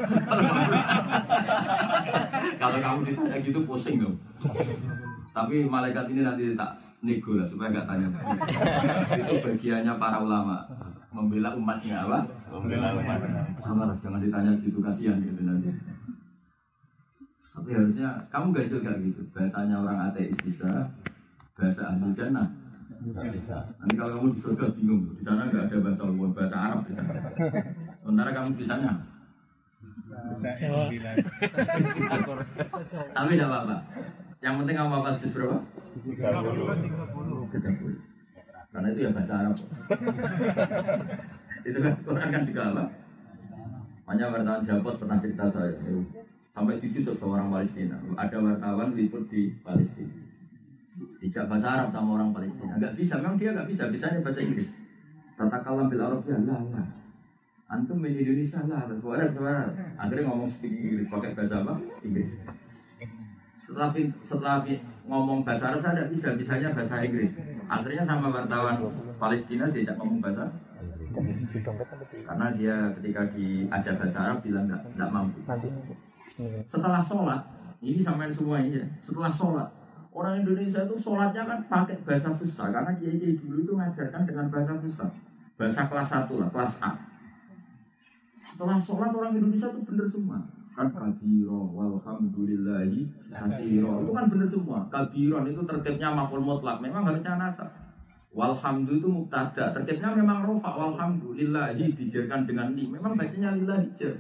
[2.65, 4.17] Kalau kamu ditanya gitu pusing dong.
[5.37, 8.09] Tapi malaikat ini nanti tak nego lah supaya nggak tanya.
[9.21, 10.65] Itu bagiannya para ulama
[11.13, 12.19] membela umatnya apa?
[12.49, 13.45] Membela umatnya.
[13.61, 15.71] Jangan jangan ditanya gitu kasihan gitu nanti.
[17.53, 19.23] Tapi harusnya kamu gak itu kayak gitu.
[19.37, 20.89] Bahasanya orang ateis bisa,
[21.53, 22.49] bahasa ahli jannah
[23.03, 23.59] Bisa.
[23.83, 26.95] Nanti kalau kamu di surga bingung, di sana nggak ada bahasa umum, bahasa Arab di
[26.95, 27.19] sana.
[27.99, 28.93] Sementara kamu bisanya,
[30.55, 30.87] Jawa.
[33.11, 33.77] tapi tidak apa-apa.
[34.43, 35.59] Yang penting kamu apa jus berapa?
[36.03, 37.51] 30.
[37.51, 38.02] 30.
[38.83, 39.55] Karena itu ya bahasa Arab.
[41.71, 42.85] itu kan Quran kan juga apa?
[44.11, 45.71] Hanya wartawan Japos pernah cerita saya,
[46.51, 47.95] sampai dicucuk ke orang Palestina.
[48.19, 50.11] Ada wartawan liput di Palestina.
[50.99, 52.75] Tidak bahasa Arab sama orang Palestina.
[52.75, 53.87] Enggak bisa, memang dia enggak bisa.
[53.87, 54.67] Bisanya bahasa Inggris.
[55.39, 56.87] Tata kalam bil Arab ya lah lah.
[57.71, 59.71] Antum di Indonesia lah, suara suara.
[59.95, 61.79] Akhirnya ngomong speak Inggris pakai bahasa apa?
[62.03, 62.35] Inggris.
[63.63, 63.89] Setelah
[64.27, 64.57] setelah
[65.07, 67.31] ngomong bahasa Arab saya tidak bisa, bisanya bahasa Inggris.
[67.71, 68.77] Akhirnya sama wartawan
[69.17, 70.51] Palestina diajak ngomong bahasa
[72.25, 75.39] karena dia ketika diajak bahasa Arab bilang nggak nggak mampu.
[76.67, 77.41] Setelah sholat,
[77.85, 78.87] ini sampai semua ini ya.
[79.05, 79.69] Setelah sholat,
[80.11, 84.47] orang Indonesia itu sholatnya kan pakai bahasa Fusha karena kiai kiai dulu itu ngajarkan dengan
[84.51, 85.07] bahasa Fusha,
[85.55, 86.91] bahasa kelas 1 lah, kelas A.
[88.43, 90.41] Setelah sholat orang Indonesia itu bener semua
[90.73, 94.81] kan kabiro walhamdulillahi kasiro itu kan bener semua.
[94.89, 96.81] Kabiron itu tertibnya maful mutlak.
[96.81, 97.69] Memang harusnya nasab
[98.33, 99.77] walhamdu itu mubtada.
[99.77, 100.73] Tertibnya memang rofa.
[100.73, 104.17] Walhamdulillahi dijerkan dengan li memang bacanya lillahi jer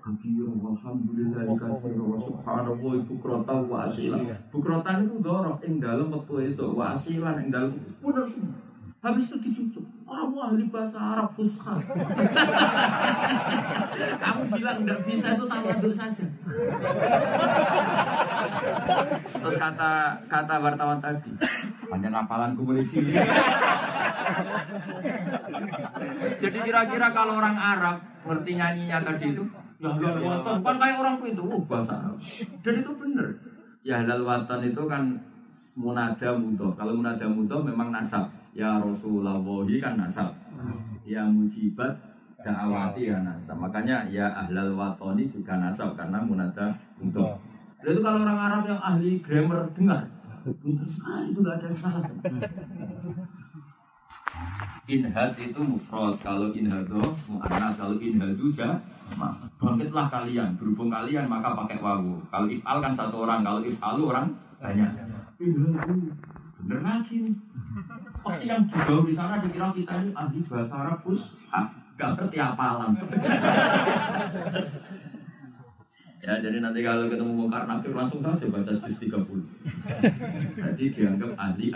[0.00, 6.54] kabiro walhamdulillahi kasiro wa subhanallah ibu krota wa asila bukrotan itu dorok ing dalam waktu
[6.56, 8.56] itu wa asila ing dalam bener semua.
[8.98, 11.72] Habis itu dicucuk kamu ahli bahasa Arab fusha
[14.24, 16.26] kamu bilang nggak bisa itu tawaduk saja.
[19.28, 19.92] Terus kata
[20.26, 21.30] kata wartawan tadi
[21.92, 23.20] panjang hafalanku mulai cilik
[26.40, 29.44] jadi kira-kira kalau orang Arab ngerti nyanyinya tadi itu
[29.78, 30.24] ya halal.
[30.24, 32.16] Watan kan kayak orang itu oh, bahasa Arab.
[32.64, 33.28] Dan itu benar
[33.84, 35.04] ya halal watan itu kan
[35.78, 39.38] munada mudo kalau munada mudo memang nasab ya Rasulullah
[39.82, 40.30] kan nasab
[41.04, 41.94] ya mujibat
[42.44, 47.36] da'awati ya nasab makanya ya ahlal watoni juga nasab karena munada mudo
[47.78, 50.02] itu kalau orang Arab yang ahli grammar dengar
[50.56, 52.04] Pintar sekali itu gak ada yang salah.
[54.88, 59.28] Inhad itu mufrad, kalau inhado mu'annas, kalau inhadu jama.
[59.60, 62.16] Bangkitlah kalian, berhubung kalian maka pakai wawu.
[62.32, 64.88] Kalau if'al kan satu orang, kalau if'alu orang banyak.
[65.36, 66.08] Inhadu,
[66.64, 67.36] bener lagi nih.
[68.24, 71.22] Pasti yang jauh di sana dikira kita ini ahli bahasa Arab pus,
[71.54, 72.92] ah, gak ngerti apalan.
[76.18, 79.16] Ya, jadi nanti kalau ketemu mungkar nakir langsung saja baca juz 30.
[80.60, 81.72] Jadi dianggap ahli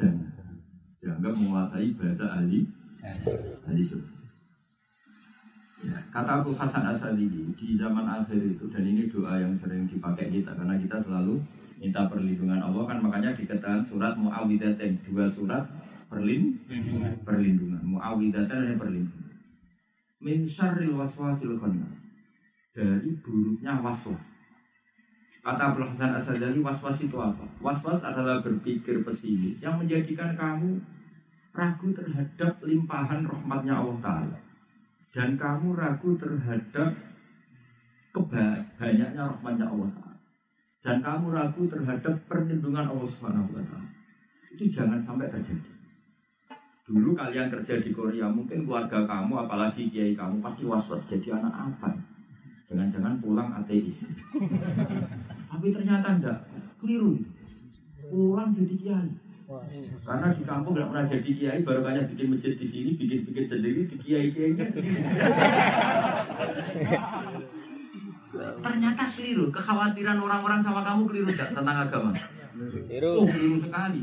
[0.00, 0.32] jannah.
[0.96, 2.64] Dianggap menguasai bahasa ahli
[3.68, 4.16] ahli surga.
[5.82, 10.30] Ya, kata Abu Hasan Asadi di zaman akhir itu dan ini doa yang sering dipakai
[10.32, 11.42] kita karena kita selalu
[11.82, 15.66] minta perlindungan Allah kan makanya dikatakan surat Muawidatain dua surat
[16.06, 16.54] perlin
[17.26, 19.34] perlindungan Muawidatain dan perlindungan
[20.22, 21.98] min syarril waswasil khannas
[22.72, 24.38] dari buruknya waswas.
[25.42, 27.42] Kata Abdul Hasan Asadali, waswas itu apa?
[27.58, 30.78] Waswas adalah berpikir pesimis yang menjadikan kamu
[31.50, 34.38] ragu terhadap limpahan rahmatnya Allah Ta'ala.
[35.12, 36.94] Dan kamu ragu terhadap
[38.14, 40.01] kebanyaknya rahmatnya Allah Ta'ala.
[40.82, 43.86] Dan kamu ragu terhadap perlindungan Allah Subhanahu wa Ta'ala.
[44.50, 45.70] Itu jangan sampai terjadi.
[46.82, 51.54] Dulu kalian kerja di Korea, mungkin keluarga kamu, apalagi kiai kamu, pasti was-was jadi anak
[51.54, 51.94] apa?
[52.66, 54.02] Jangan-jangan pulang ateis.
[55.46, 56.42] Tapi ternyata enggak,
[56.82, 57.14] keliru.
[58.10, 59.10] Pulang jadi kiai.
[60.02, 63.86] Karena di kampung nggak pernah jadi kiai, baru banyak bikin masjid di sini, bikin-bikin sendiri
[63.86, 64.66] di kiai-kiainya.
[68.30, 69.50] Ternyata keliru.
[69.50, 72.10] Kekhawatiran orang-orang sama kamu keliru enggak tentang agama?
[73.18, 74.02] Oh, keliru sekali.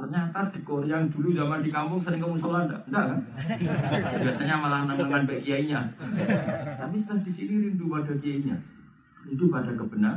[0.00, 2.80] Ternyata di Korea yang dulu zaman di kampung sering ke musola enggak?
[2.88, 3.20] Enggak kan?
[4.24, 5.80] Biasanya malah nengan baik kiainya.
[6.80, 8.56] Tapi setelah di sini rindu pada kiainya.
[9.28, 10.16] Rindu pada kebenar.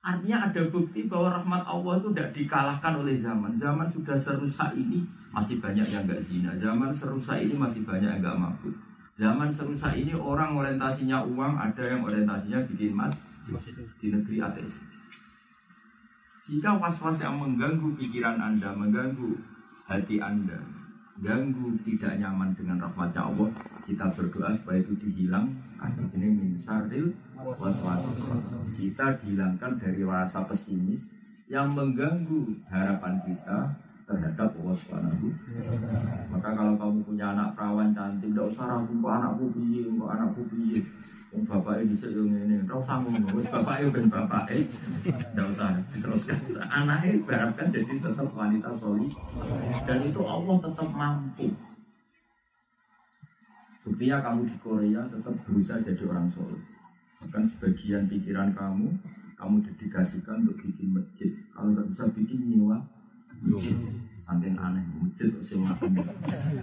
[0.00, 3.52] Artinya ada bukti bahwa rahmat Allah itu tidak dikalahkan oleh zaman.
[3.52, 6.50] Zaman sudah serusak ini masih banyak yang nggak zina.
[6.56, 8.74] Zaman serusak ini masih banyak yang nggak mabuk.
[9.20, 13.12] Zaman serusak ini orang orientasinya uang, ada yang orientasinya bikin mas
[14.00, 14.80] di negeri ateis.
[16.48, 19.36] Jika was-was yang mengganggu pikiran Anda, mengganggu
[19.84, 20.56] hati Anda,
[21.20, 23.52] ganggu tidak nyaman dengan rahmatnya Allah,
[23.84, 25.52] kita berdoa supaya itu dihilang.
[26.16, 28.00] Ini min syarril was-was.
[28.80, 31.12] Kita dihilangkan dari rasa pesimis
[31.52, 33.68] yang mengganggu harapan kita
[34.10, 35.30] terhadap Allah Subhanahu
[36.34, 40.42] Maka kalau kamu punya anak perawan cantik, tidak usah ragu kok anakku piye, kok anakku
[40.50, 40.78] piye.
[41.30, 44.66] Wong bapaknya bisa yang ini, tidak usah ngomong, wis bapaknya ben bapaknya,
[45.06, 46.38] tidak usah diteruskan.
[46.66, 49.06] Anaknya diharapkan jadi tetap wanita soli,
[49.86, 51.46] dan itu Allah tetap mampu.
[53.86, 56.62] Buktinya kamu di Korea tetap berusaha jadi orang soleh.
[57.22, 58.90] Bahkan sebagian pikiran kamu,
[59.38, 61.30] kamu dedikasikan untuk bikin masjid.
[61.54, 62.82] Kalau nggak bisa bikin nyewa,
[63.40, 65.74] Saking aneh, masjid semua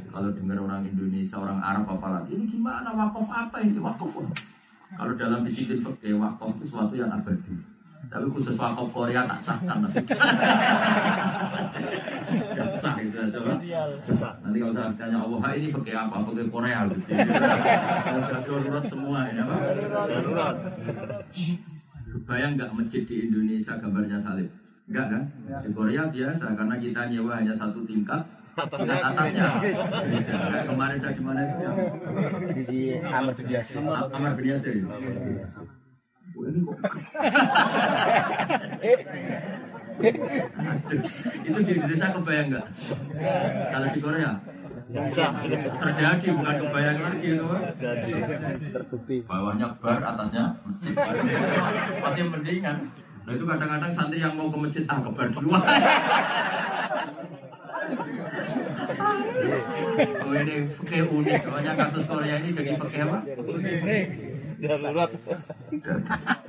[0.08, 4.14] Kalau dengar orang Indonesia, orang Arab apalagi, ini gimana wakaf apa ini wakaf?
[4.96, 7.52] Kalau dalam disiplin fakir wakaf itu sesuatu yang abadi.
[8.08, 9.84] Tapi khusus wakaf Korea tak sahkan.
[12.28, 13.40] Gak sah gitu aja.
[14.44, 16.24] Nanti kalau saya tanya Allah, "Ha, ini fakir apa?
[16.24, 17.04] Fakir Korea gitu.
[18.48, 19.56] Darurat semua ini apa?
[20.08, 20.56] Darurat.
[22.28, 24.48] Bayang nggak masjid di Indonesia gambarnya salib?
[24.88, 25.24] Enggak kan?
[25.68, 28.24] Di Korea biasa karena kita nyewa hanya satu tingkat.
[28.58, 29.48] Tingkat atasnya.
[30.28, 31.78] Kayak kemarin saya di mana itu yang
[32.66, 33.78] Di Amar Biasa.
[34.16, 34.48] Amar kok
[41.48, 42.66] itu di Indonesia kebayang nggak?
[43.74, 44.32] Kalau di Korea
[44.88, 45.36] Bisa.
[45.82, 47.44] terjadi bukan kebayang lagi itu
[48.72, 49.18] terbukti.
[49.26, 50.56] bawahnya bar atasnya
[52.06, 52.78] masih mendingan
[53.28, 55.52] nah itu kadang-kadang santri yang mau ke masjid ah ke bar dulu
[60.28, 61.40] oh ini pakai unik.
[61.44, 63.20] Soalnya kasus Korea ini jadi pakai apa?
[64.58, 65.12] Darurat.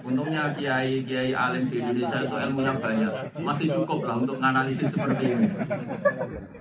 [0.00, 3.12] untungnya kiai kiai alim di Indonesia itu ilmunya banyak.
[3.44, 5.48] Masih cukup lah untuk menganalisis seperti ini.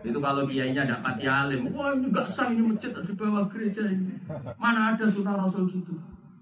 [0.04, 1.72] Itu kalau kiainya dapat alim.
[1.72, 4.20] Wah ini nggak sah ini masjid di bawah gereja ini.
[4.60, 5.96] Mana ada sunnah rasul gitu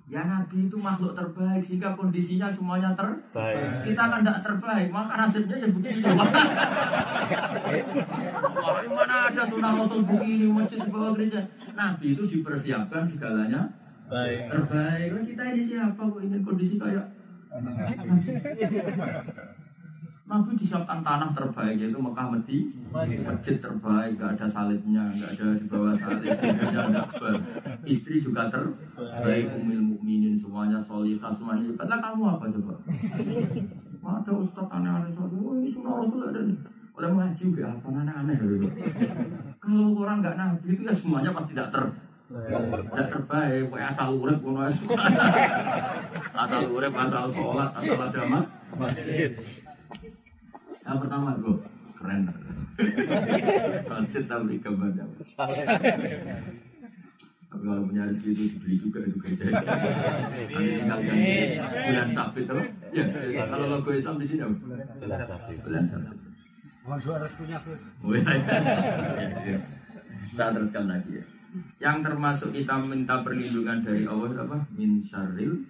[0.05, 3.25] Ya Nabi itu makhluk terbaik sehingga kondisinya semuanya terbaik.
[3.33, 3.89] Baik.
[3.89, 6.05] Kita kan tidak terbaik, maka nasibnya ya begini.
[8.61, 11.41] Wah, mana ada sunnah rasul begini masjid di bawah gereja.
[11.73, 13.73] Nabi itu dipersiapkan segalanya
[14.05, 14.53] Baik.
[14.53, 15.09] terbaik.
[15.09, 17.09] Lah kita ini siapa kok ingin kondisi kayak
[17.49, 17.97] Nabi
[20.25, 22.57] disiapkan tanah terbaik yaitu Mekah Medi.
[22.89, 27.31] Masjid terbaik gak ada salibnya gak ada di bawah salib gak ada
[27.85, 32.73] istri juga terbaik umil mukminin semuanya solihah semuanya karena kamu apa coba?
[34.05, 35.13] Ada ustaz aneh-aneh.
[35.17, 36.57] Oh ini sunnah rasul ada nih.
[36.97, 38.67] Oleh mengaji juga apa aneh-aneh gitu.
[39.61, 41.83] kalau orang nggak nabi itu ya semuanya pasti tidak ter
[42.25, 43.63] tidak terbaik.
[43.69, 44.71] Kayak asal ae.
[46.33, 49.31] asal urip asal sholat asal ada mas Masjid.
[50.85, 51.57] Yang pertama gue
[51.97, 52.21] keren
[53.89, 55.61] masjid tapi gambarnya tapi
[57.55, 62.63] kalau punya rezeki itu dibeli juga itu gereja nanti tinggal ganti bulan sabit apa
[63.33, 64.55] ya kalau logo Islam di sini apa
[65.01, 65.53] Belas sapi.
[65.63, 66.35] bulan sabit
[66.85, 67.81] Mau jual restunya Gus.
[68.05, 69.57] Oh, iya.
[70.37, 71.25] Saya teruskan lagi ya.
[71.81, 74.69] Yang termasuk kita minta perlindungan dari Allah apa?
[74.77, 75.65] Min syarril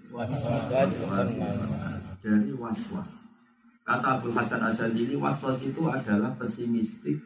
[2.20, 3.25] dari was-was.
[3.86, 7.22] Kata Abdul Hasan Asyadili, was-was itu adalah pesimistik,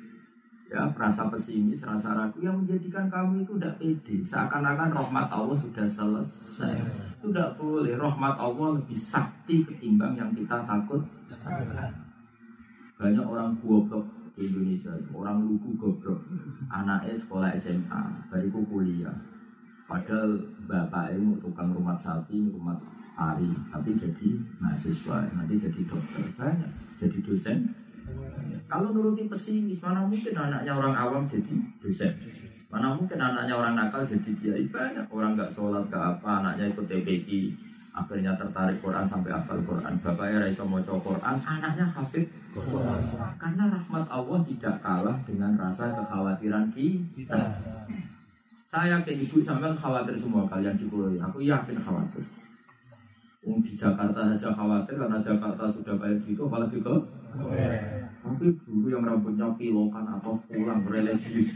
[0.68, 4.16] ya, rasa pesimis, rasa ragu yang menjadikan kamu itu tidak pede.
[4.28, 6.76] Seakan-akan rahmat Allah sudah selesai.
[7.16, 7.96] Itu tidak boleh.
[7.96, 11.00] Rahmat Allah lebih sakti ketimbang yang kita takut.
[13.00, 14.04] Banyak orang goblok
[14.36, 16.20] di Indonesia, orang lugu goblok.
[16.68, 19.16] Anaknya sekolah SMA, bariku kuliah.
[19.88, 22.78] Padahal bapaknya tukang rumah sapi, rumah
[23.20, 24.30] hari, tapi jadi
[24.64, 26.72] mahasiswa, nanti jadi dokter banyak,
[27.04, 27.58] jadi dosen.
[28.72, 32.16] Kalau nuruti pesimis, mana mungkin anaknya orang awam jadi dosen?
[32.72, 36.86] Mana mungkin anaknya orang nakal jadi kiai banyak orang nggak sholat nggak apa anaknya ikut
[36.86, 37.30] TPQ
[37.90, 42.30] akhirnya tertarik Quran sampai hafal Quran bapaknya mau Quran anaknya hafid
[43.42, 47.42] karena rahmat Allah tidak kalah dengan rasa kekhawatiran kita
[48.70, 51.18] saya yakin ibu sampai khawatir semua kalian di ini.
[51.18, 52.22] Aku yakin khawatir.
[53.40, 56.96] Wong di Jakarta saja khawatir karena Jakarta sudah kayak gitu, apalagi ke
[58.20, 61.56] tapi dulu yang rambutnya pilokan atau pulang religius.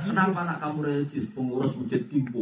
[0.00, 1.28] Kenapa anak kamu religius?
[1.36, 2.40] Pengurus masjid Timpo.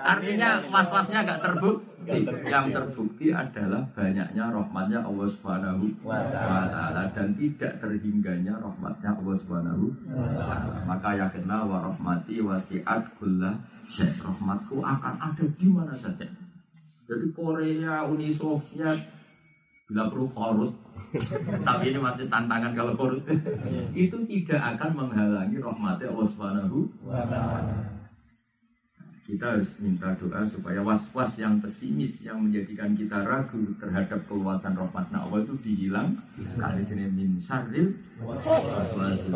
[0.00, 1.44] Artinya was-wasnya agak
[2.06, 2.50] terbukti.
[2.50, 9.84] Yang terbukti adalah banyaknya rahmatnya Allah Subhanahu wa taala dan tidak terhingganya rahmatnya Allah Subhanahu
[10.14, 10.78] wa taala.
[10.86, 14.14] Maka yakinlah wa rahmati wasiat kulla syai.
[14.14, 16.26] Rahmatku akan ada di mana saja.
[17.06, 18.98] Jadi Korea, Uni Soviet,
[19.86, 20.74] bila perlu korut,
[21.68, 23.22] tapi ini masih tantangan kalau korut,
[23.94, 27.95] itu tidak akan menghalangi rahmatnya Allah Subhanahu wa taala
[29.26, 35.18] kita harus minta doa supaya was-was yang pesimis yang menjadikan kita ragu terhadap keluasan rahmatnya
[35.18, 36.14] Allah itu dihilang.
[36.54, 37.90] Kali min syarril
[38.22, 39.34] waswasil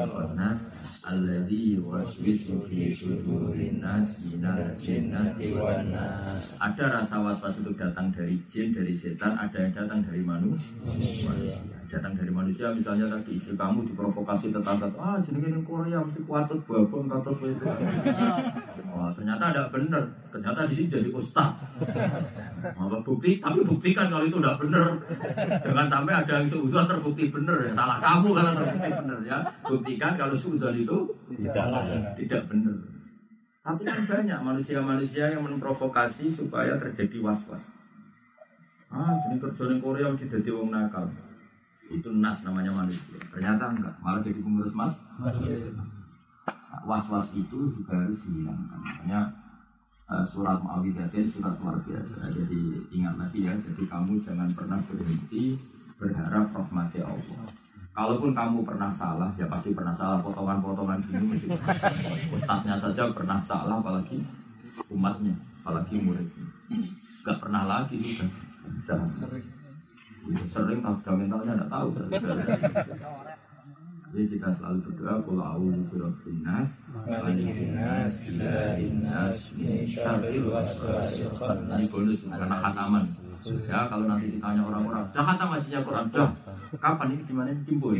[1.80, 5.56] waswisu fi sudurin nas minal jinnati
[6.60, 11.32] ada rasa was-was itu datang dari jin dari setan ada yang datang dari manusia
[11.90, 16.62] datang dari manusia misalnya tadi istri kamu diprovokasi tetangga ah jenenge ning Korea mesti kuatut
[16.62, 17.66] babon katut itu
[18.94, 21.50] oh, ternyata ada benar ternyata di sini jadi ustaz.
[22.62, 23.42] Apa bukti?
[23.42, 24.86] Tapi buktikan kalau itu tidak benar
[25.66, 27.72] jangan sampai ada yang sudah terbukti benar ya.
[27.74, 29.38] Salah kamu kalau terbukti benar ya.
[29.66, 30.98] Buktikan kalau sudah itu
[31.34, 31.66] tidak
[32.14, 32.78] tidak benar
[33.60, 37.60] tapi kan banyak manusia-manusia yang memprovokasi supaya terjadi was-was.
[38.88, 41.06] Ah jenis kerja Korea mesti jadi wong nakal
[41.90, 43.18] itu nas namanya manusia.
[43.34, 43.94] Ternyata enggak.
[43.98, 44.94] Malah jadi pengurus mas.
[46.86, 48.78] Was-was itu juga harus dihilangkan.
[48.78, 49.20] Makanya
[50.06, 52.30] uh, surat Muawidatin surat luar biasa.
[52.30, 55.58] Jadi ingat lagi ya jadi kamu jangan pernah berhenti
[55.98, 57.50] berharap rahmati Allah.
[57.90, 60.22] Kalaupun kamu pernah salah, ya pasti pernah salah.
[60.22, 61.50] Potongan-potongan gini.
[62.32, 64.22] Ustadznya saja pernah salah, apalagi
[64.88, 66.46] umatnya, apalagi muridnya.
[67.26, 68.30] Gak pernah lagi sudah.
[68.86, 69.10] Jangan
[70.46, 71.88] sering sudah mentalnya tidak tahu.
[74.10, 81.30] Jadi kita selalu berdoa kalau aku birabbin nas malikin nas ilahin nas min syarril waswasil
[81.38, 83.06] ini bonus karena khataman.
[83.70, 86.04] ya kalau nanti ditanya orang-orang dah khatam ngajinya Quran?
[86.10, 86.30] Dah.
[86.82, 87.94] Kapan ini di mana timbo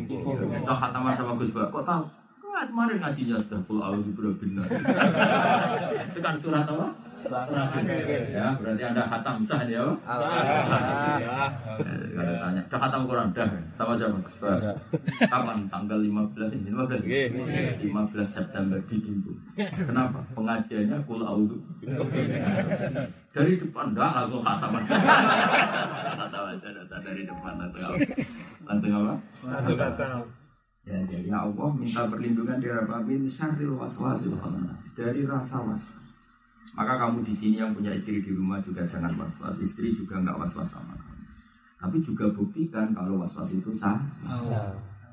[0.67, 1.71] dah khataman sama Gus Bak.
[1.71, 2.05] Kok tahu?
[2.61, 4.67] Kemarin ngajinya sudah kalau aku birabbin nas.
[6.11, 6.91] Itu kan surat apa
[7.21, 9.85] Ya, berarti Anda khatam sah ya.
[10.01, 10.33] Kalau
[12.41, 13.45] tanya, dah khatam Quran dah
[13.77, 14.17] sama siapa?
[15.29, 15.69] Kapan?
[15.69, 17.85] Tanggal 15 ini 15.
[17.85, 19.37] 15 September di Pintu.
[19.57, 20.25] Kenapa?
[20.33, 21.61] Pengajiannya kul audu.
[23.31, 24.81] Dari depan dah langsung khatam.
[24.81, 26.69] Khatam aja
[27.05, 28.01] dari depan langsung
[28.65, 29.21] langsung apa?
[29.45, 30.25] Langsung khatam.
[30.89, 33.05] Ya, jadi Allah minta perlindungan dari apa?
[33.05, 34.33] Min syarril waswasil
[34.97, 35.85] dari rasa was
[36.75, 39.59] maka kamu di sini yang punya istri di rumah juga jangan was-was.
[39.59, 41.25] Istri juga nggak was-was sama kamu.
[41.81, 43.99] Tapi juga buktikan kalau was-was itu sah.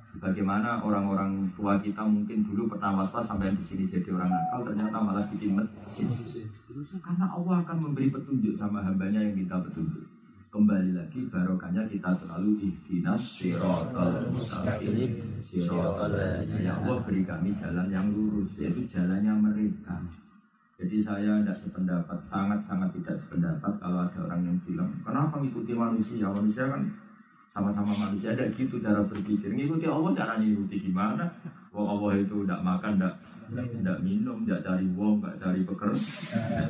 [0.08, 4.98] Sebagaimana orang-orang tua kita mungkin dulu pernah was-was sampai di sini jadi orang nakal, ternyata
[5.02, 6.08] malah bikin masjid.
[7.04, 10.06] Karena Allah akan memberi petunjuk sama hambanya yang minta petunjuk.
[10.48, 15.12] Kembali lagi barokahnya kita selalu ihdinas siratal mustaqim.
[15.44, 16.16] Siratal
[16.56, 20.00] ya Allah beri kami jalan yang lurus, yaitu jalannya mereka.
[20.78, 26.30] Jadi saya tidak sependapat, sangat-sangat tidak sependapat kalau ada orang yang bilang, kenapa mengikuti manusia?
[26.30, 26.86] Manusia kan
[27.50, 29.50] sama-sama manusia, ada gitu cara berpikir.
[29.50, 31.26] Ngikuti Allah caranya ikuti gimana?
[31.74, 36.70] Wah Allah itu tidak makan, tidak minum, tidak cari uang, tidak cari pekerjaan.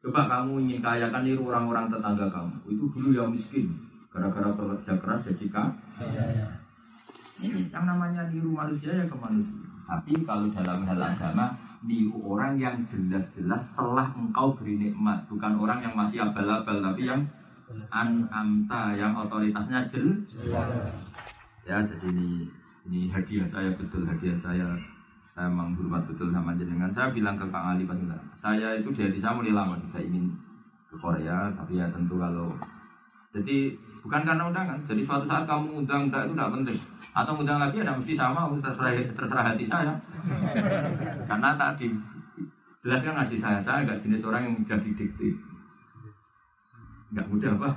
[0.00, 2.56] Coba kamu ingin kaya kan niru orang-orang tetangga kamu.
[2.64, 3.68] Itu dulu yang miskin,
[4.08, 6.48] gara-gara bekerja keras jadi kaya.
[7.44, 9.60] Yang namanya niru manusia ya ke manusia.
[9.84, 11.52] Tapi kalau dalam hal agama,
[11.84, 17.20] niru orang yang jelas-jelas telah engkau beri nikmat bukan orang yang masih abal-abal tapi yang
[17.92, 20.90] an amta yang otoritasnya jelas.
[21.64, 22.48] Ya jadi ini
[22.88, 24.68] ini hadiah saya betul hadiah saya.
[25.34, 26.94] Saya menghormat betul sama jenengan.
[26.94, 27.98] Saya bilang ke Kang Ali pas
[28.38, 30.30] saya itu dari saya mulai lama juga ingin
[30.86, 32.54] ke Korea tapi ya tentu kalau
[33.34, 33.74] jadi
[34.04, 34.78] bukan karena undangan.
[34.84, 36.78] Jadi suatu saat kamu undang enggak itu tidak penting.
[37.16, 39.94] Atau undang lagi ya mesti sama terserah, terserah hati saya.
[41.24, 41.88] Karena tadi
[42.84, 45.28] jelaskan ngaji saya saya nggak jenis orang yang mudah didikte
[47.16, 47.70] nggak mudah apa?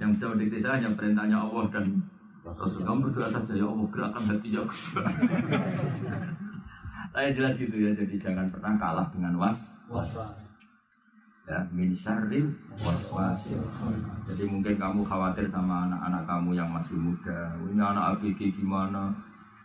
[0.00, 1.84] Yang bisa mendikte saya hanya perintahnya Allah dan
[2.46, 2.80] Rasul.
[2.86, 4.74] Kamu berdoa saja ya Allah gerakan hati aku
[7.16, 10.12] saya jelas gitu ya jadi jangan pernah kalah dengan was was
[11.46, 12.50] ya min syarril
[12.82, 13.62] waswasil
[14.26, 17.54] jadi mungkin kamu khawatir sama anak-anak kamu yang masih muda.
[17.70, 19.14] Ini anak ABG gimana?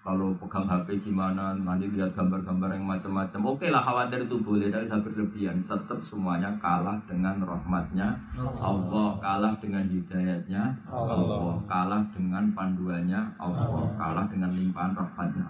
[0.02, 1.54] Kalau pegang HP gimana?
[1.58, 3.42] Nanti lihat gambar-gambar yang macam-macam.
[3.54, 5.62] Oke lah khawatir itu boleh tapi saya berlebihan.
[5.66, 9.18] Tetap semuanya kalah dengan rahmatnya Allah.
[9.18, 11.58] Kalah dengan hidayatnya Allah.
[11.66, 13.90] Kalah dengan panduannya Allah.
[13.98, 15.50] kalah dengan limpahan rahmatnya.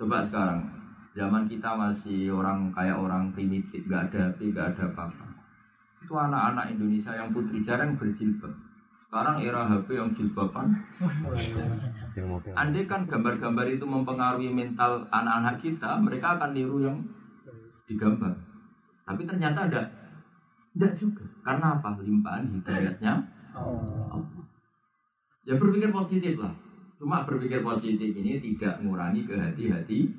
[0.00, 0.77] Coba sekarang
[1.18, 5.26] Zaman kita masih orang kayak orang primitif, nggak ada HP, nggak ada apa-apa.
[5.98, 8.54] Itu anak-anak Indonesia yang putri jarang berjilbab.
[9.02, 10.78] Sekarang era HP yang jilbaban.
[12.54, 17.02] Andai kan gambar-gambar itu mempengaruhi mental anak-anak kita, mereka akan niru yang
[17.90, 18.38] digambar.
[19.02, 19.82] Tapi ternyata ada,
[20.76, 21.26] tidak juga.
[21.42, 21.98] Karena apa?
[21.98, 23.12] Limpahan hidayatnya.
[25.48, 26.54] Ya berpikir positif lah.
[26.94, 30.14] Cuma berpikir positif ini tidak mengurangi kehati-hati.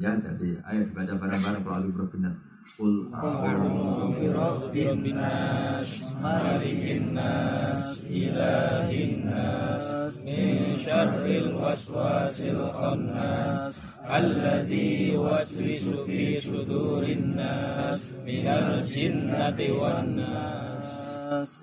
[0.00, 2.32] Ya, jadi ayo dibaca bareng-bareng kalau Ali berbenas.
[2.80, 13.76] Qul a'udzu Rabbin nas, malikin nas, ilahin nas, min syarril waswasil khannas,
[14.08, 20.59] alladhi waswisu fi sudurin nas, minal jinnati wan nas.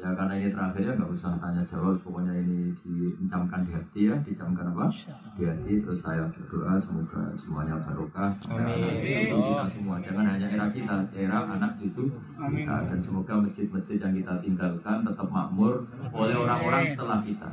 [0.07, 2.71] Ya karena ini terakhir ya nggak usah tanya jawab pokoknya ini
[3.19, 4.87] dicamkan di hati ya dicamkan apa?
[5.35, 9.03] Di hati terus saya berdoa semoga semuanya barokah Amin.
[9.03, 12.07] kita semua jangan hanya era kita era anak cucu
[12.39, 15.83] kita dan semoga masjid-masjid yang kita tinggalkan tetap makmur
[16.15, 17.47] oleh orang-orang setelah kita.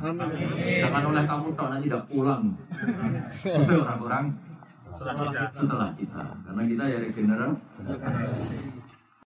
[0.79, 2.43] Jangan oleh kamu toh nanti tidak pulang.
[3.43, 4.25] Oleh orang-orang
[4.95, 6.23] setelah kita.
[6.47, 8.84] karena kita ya regenerasi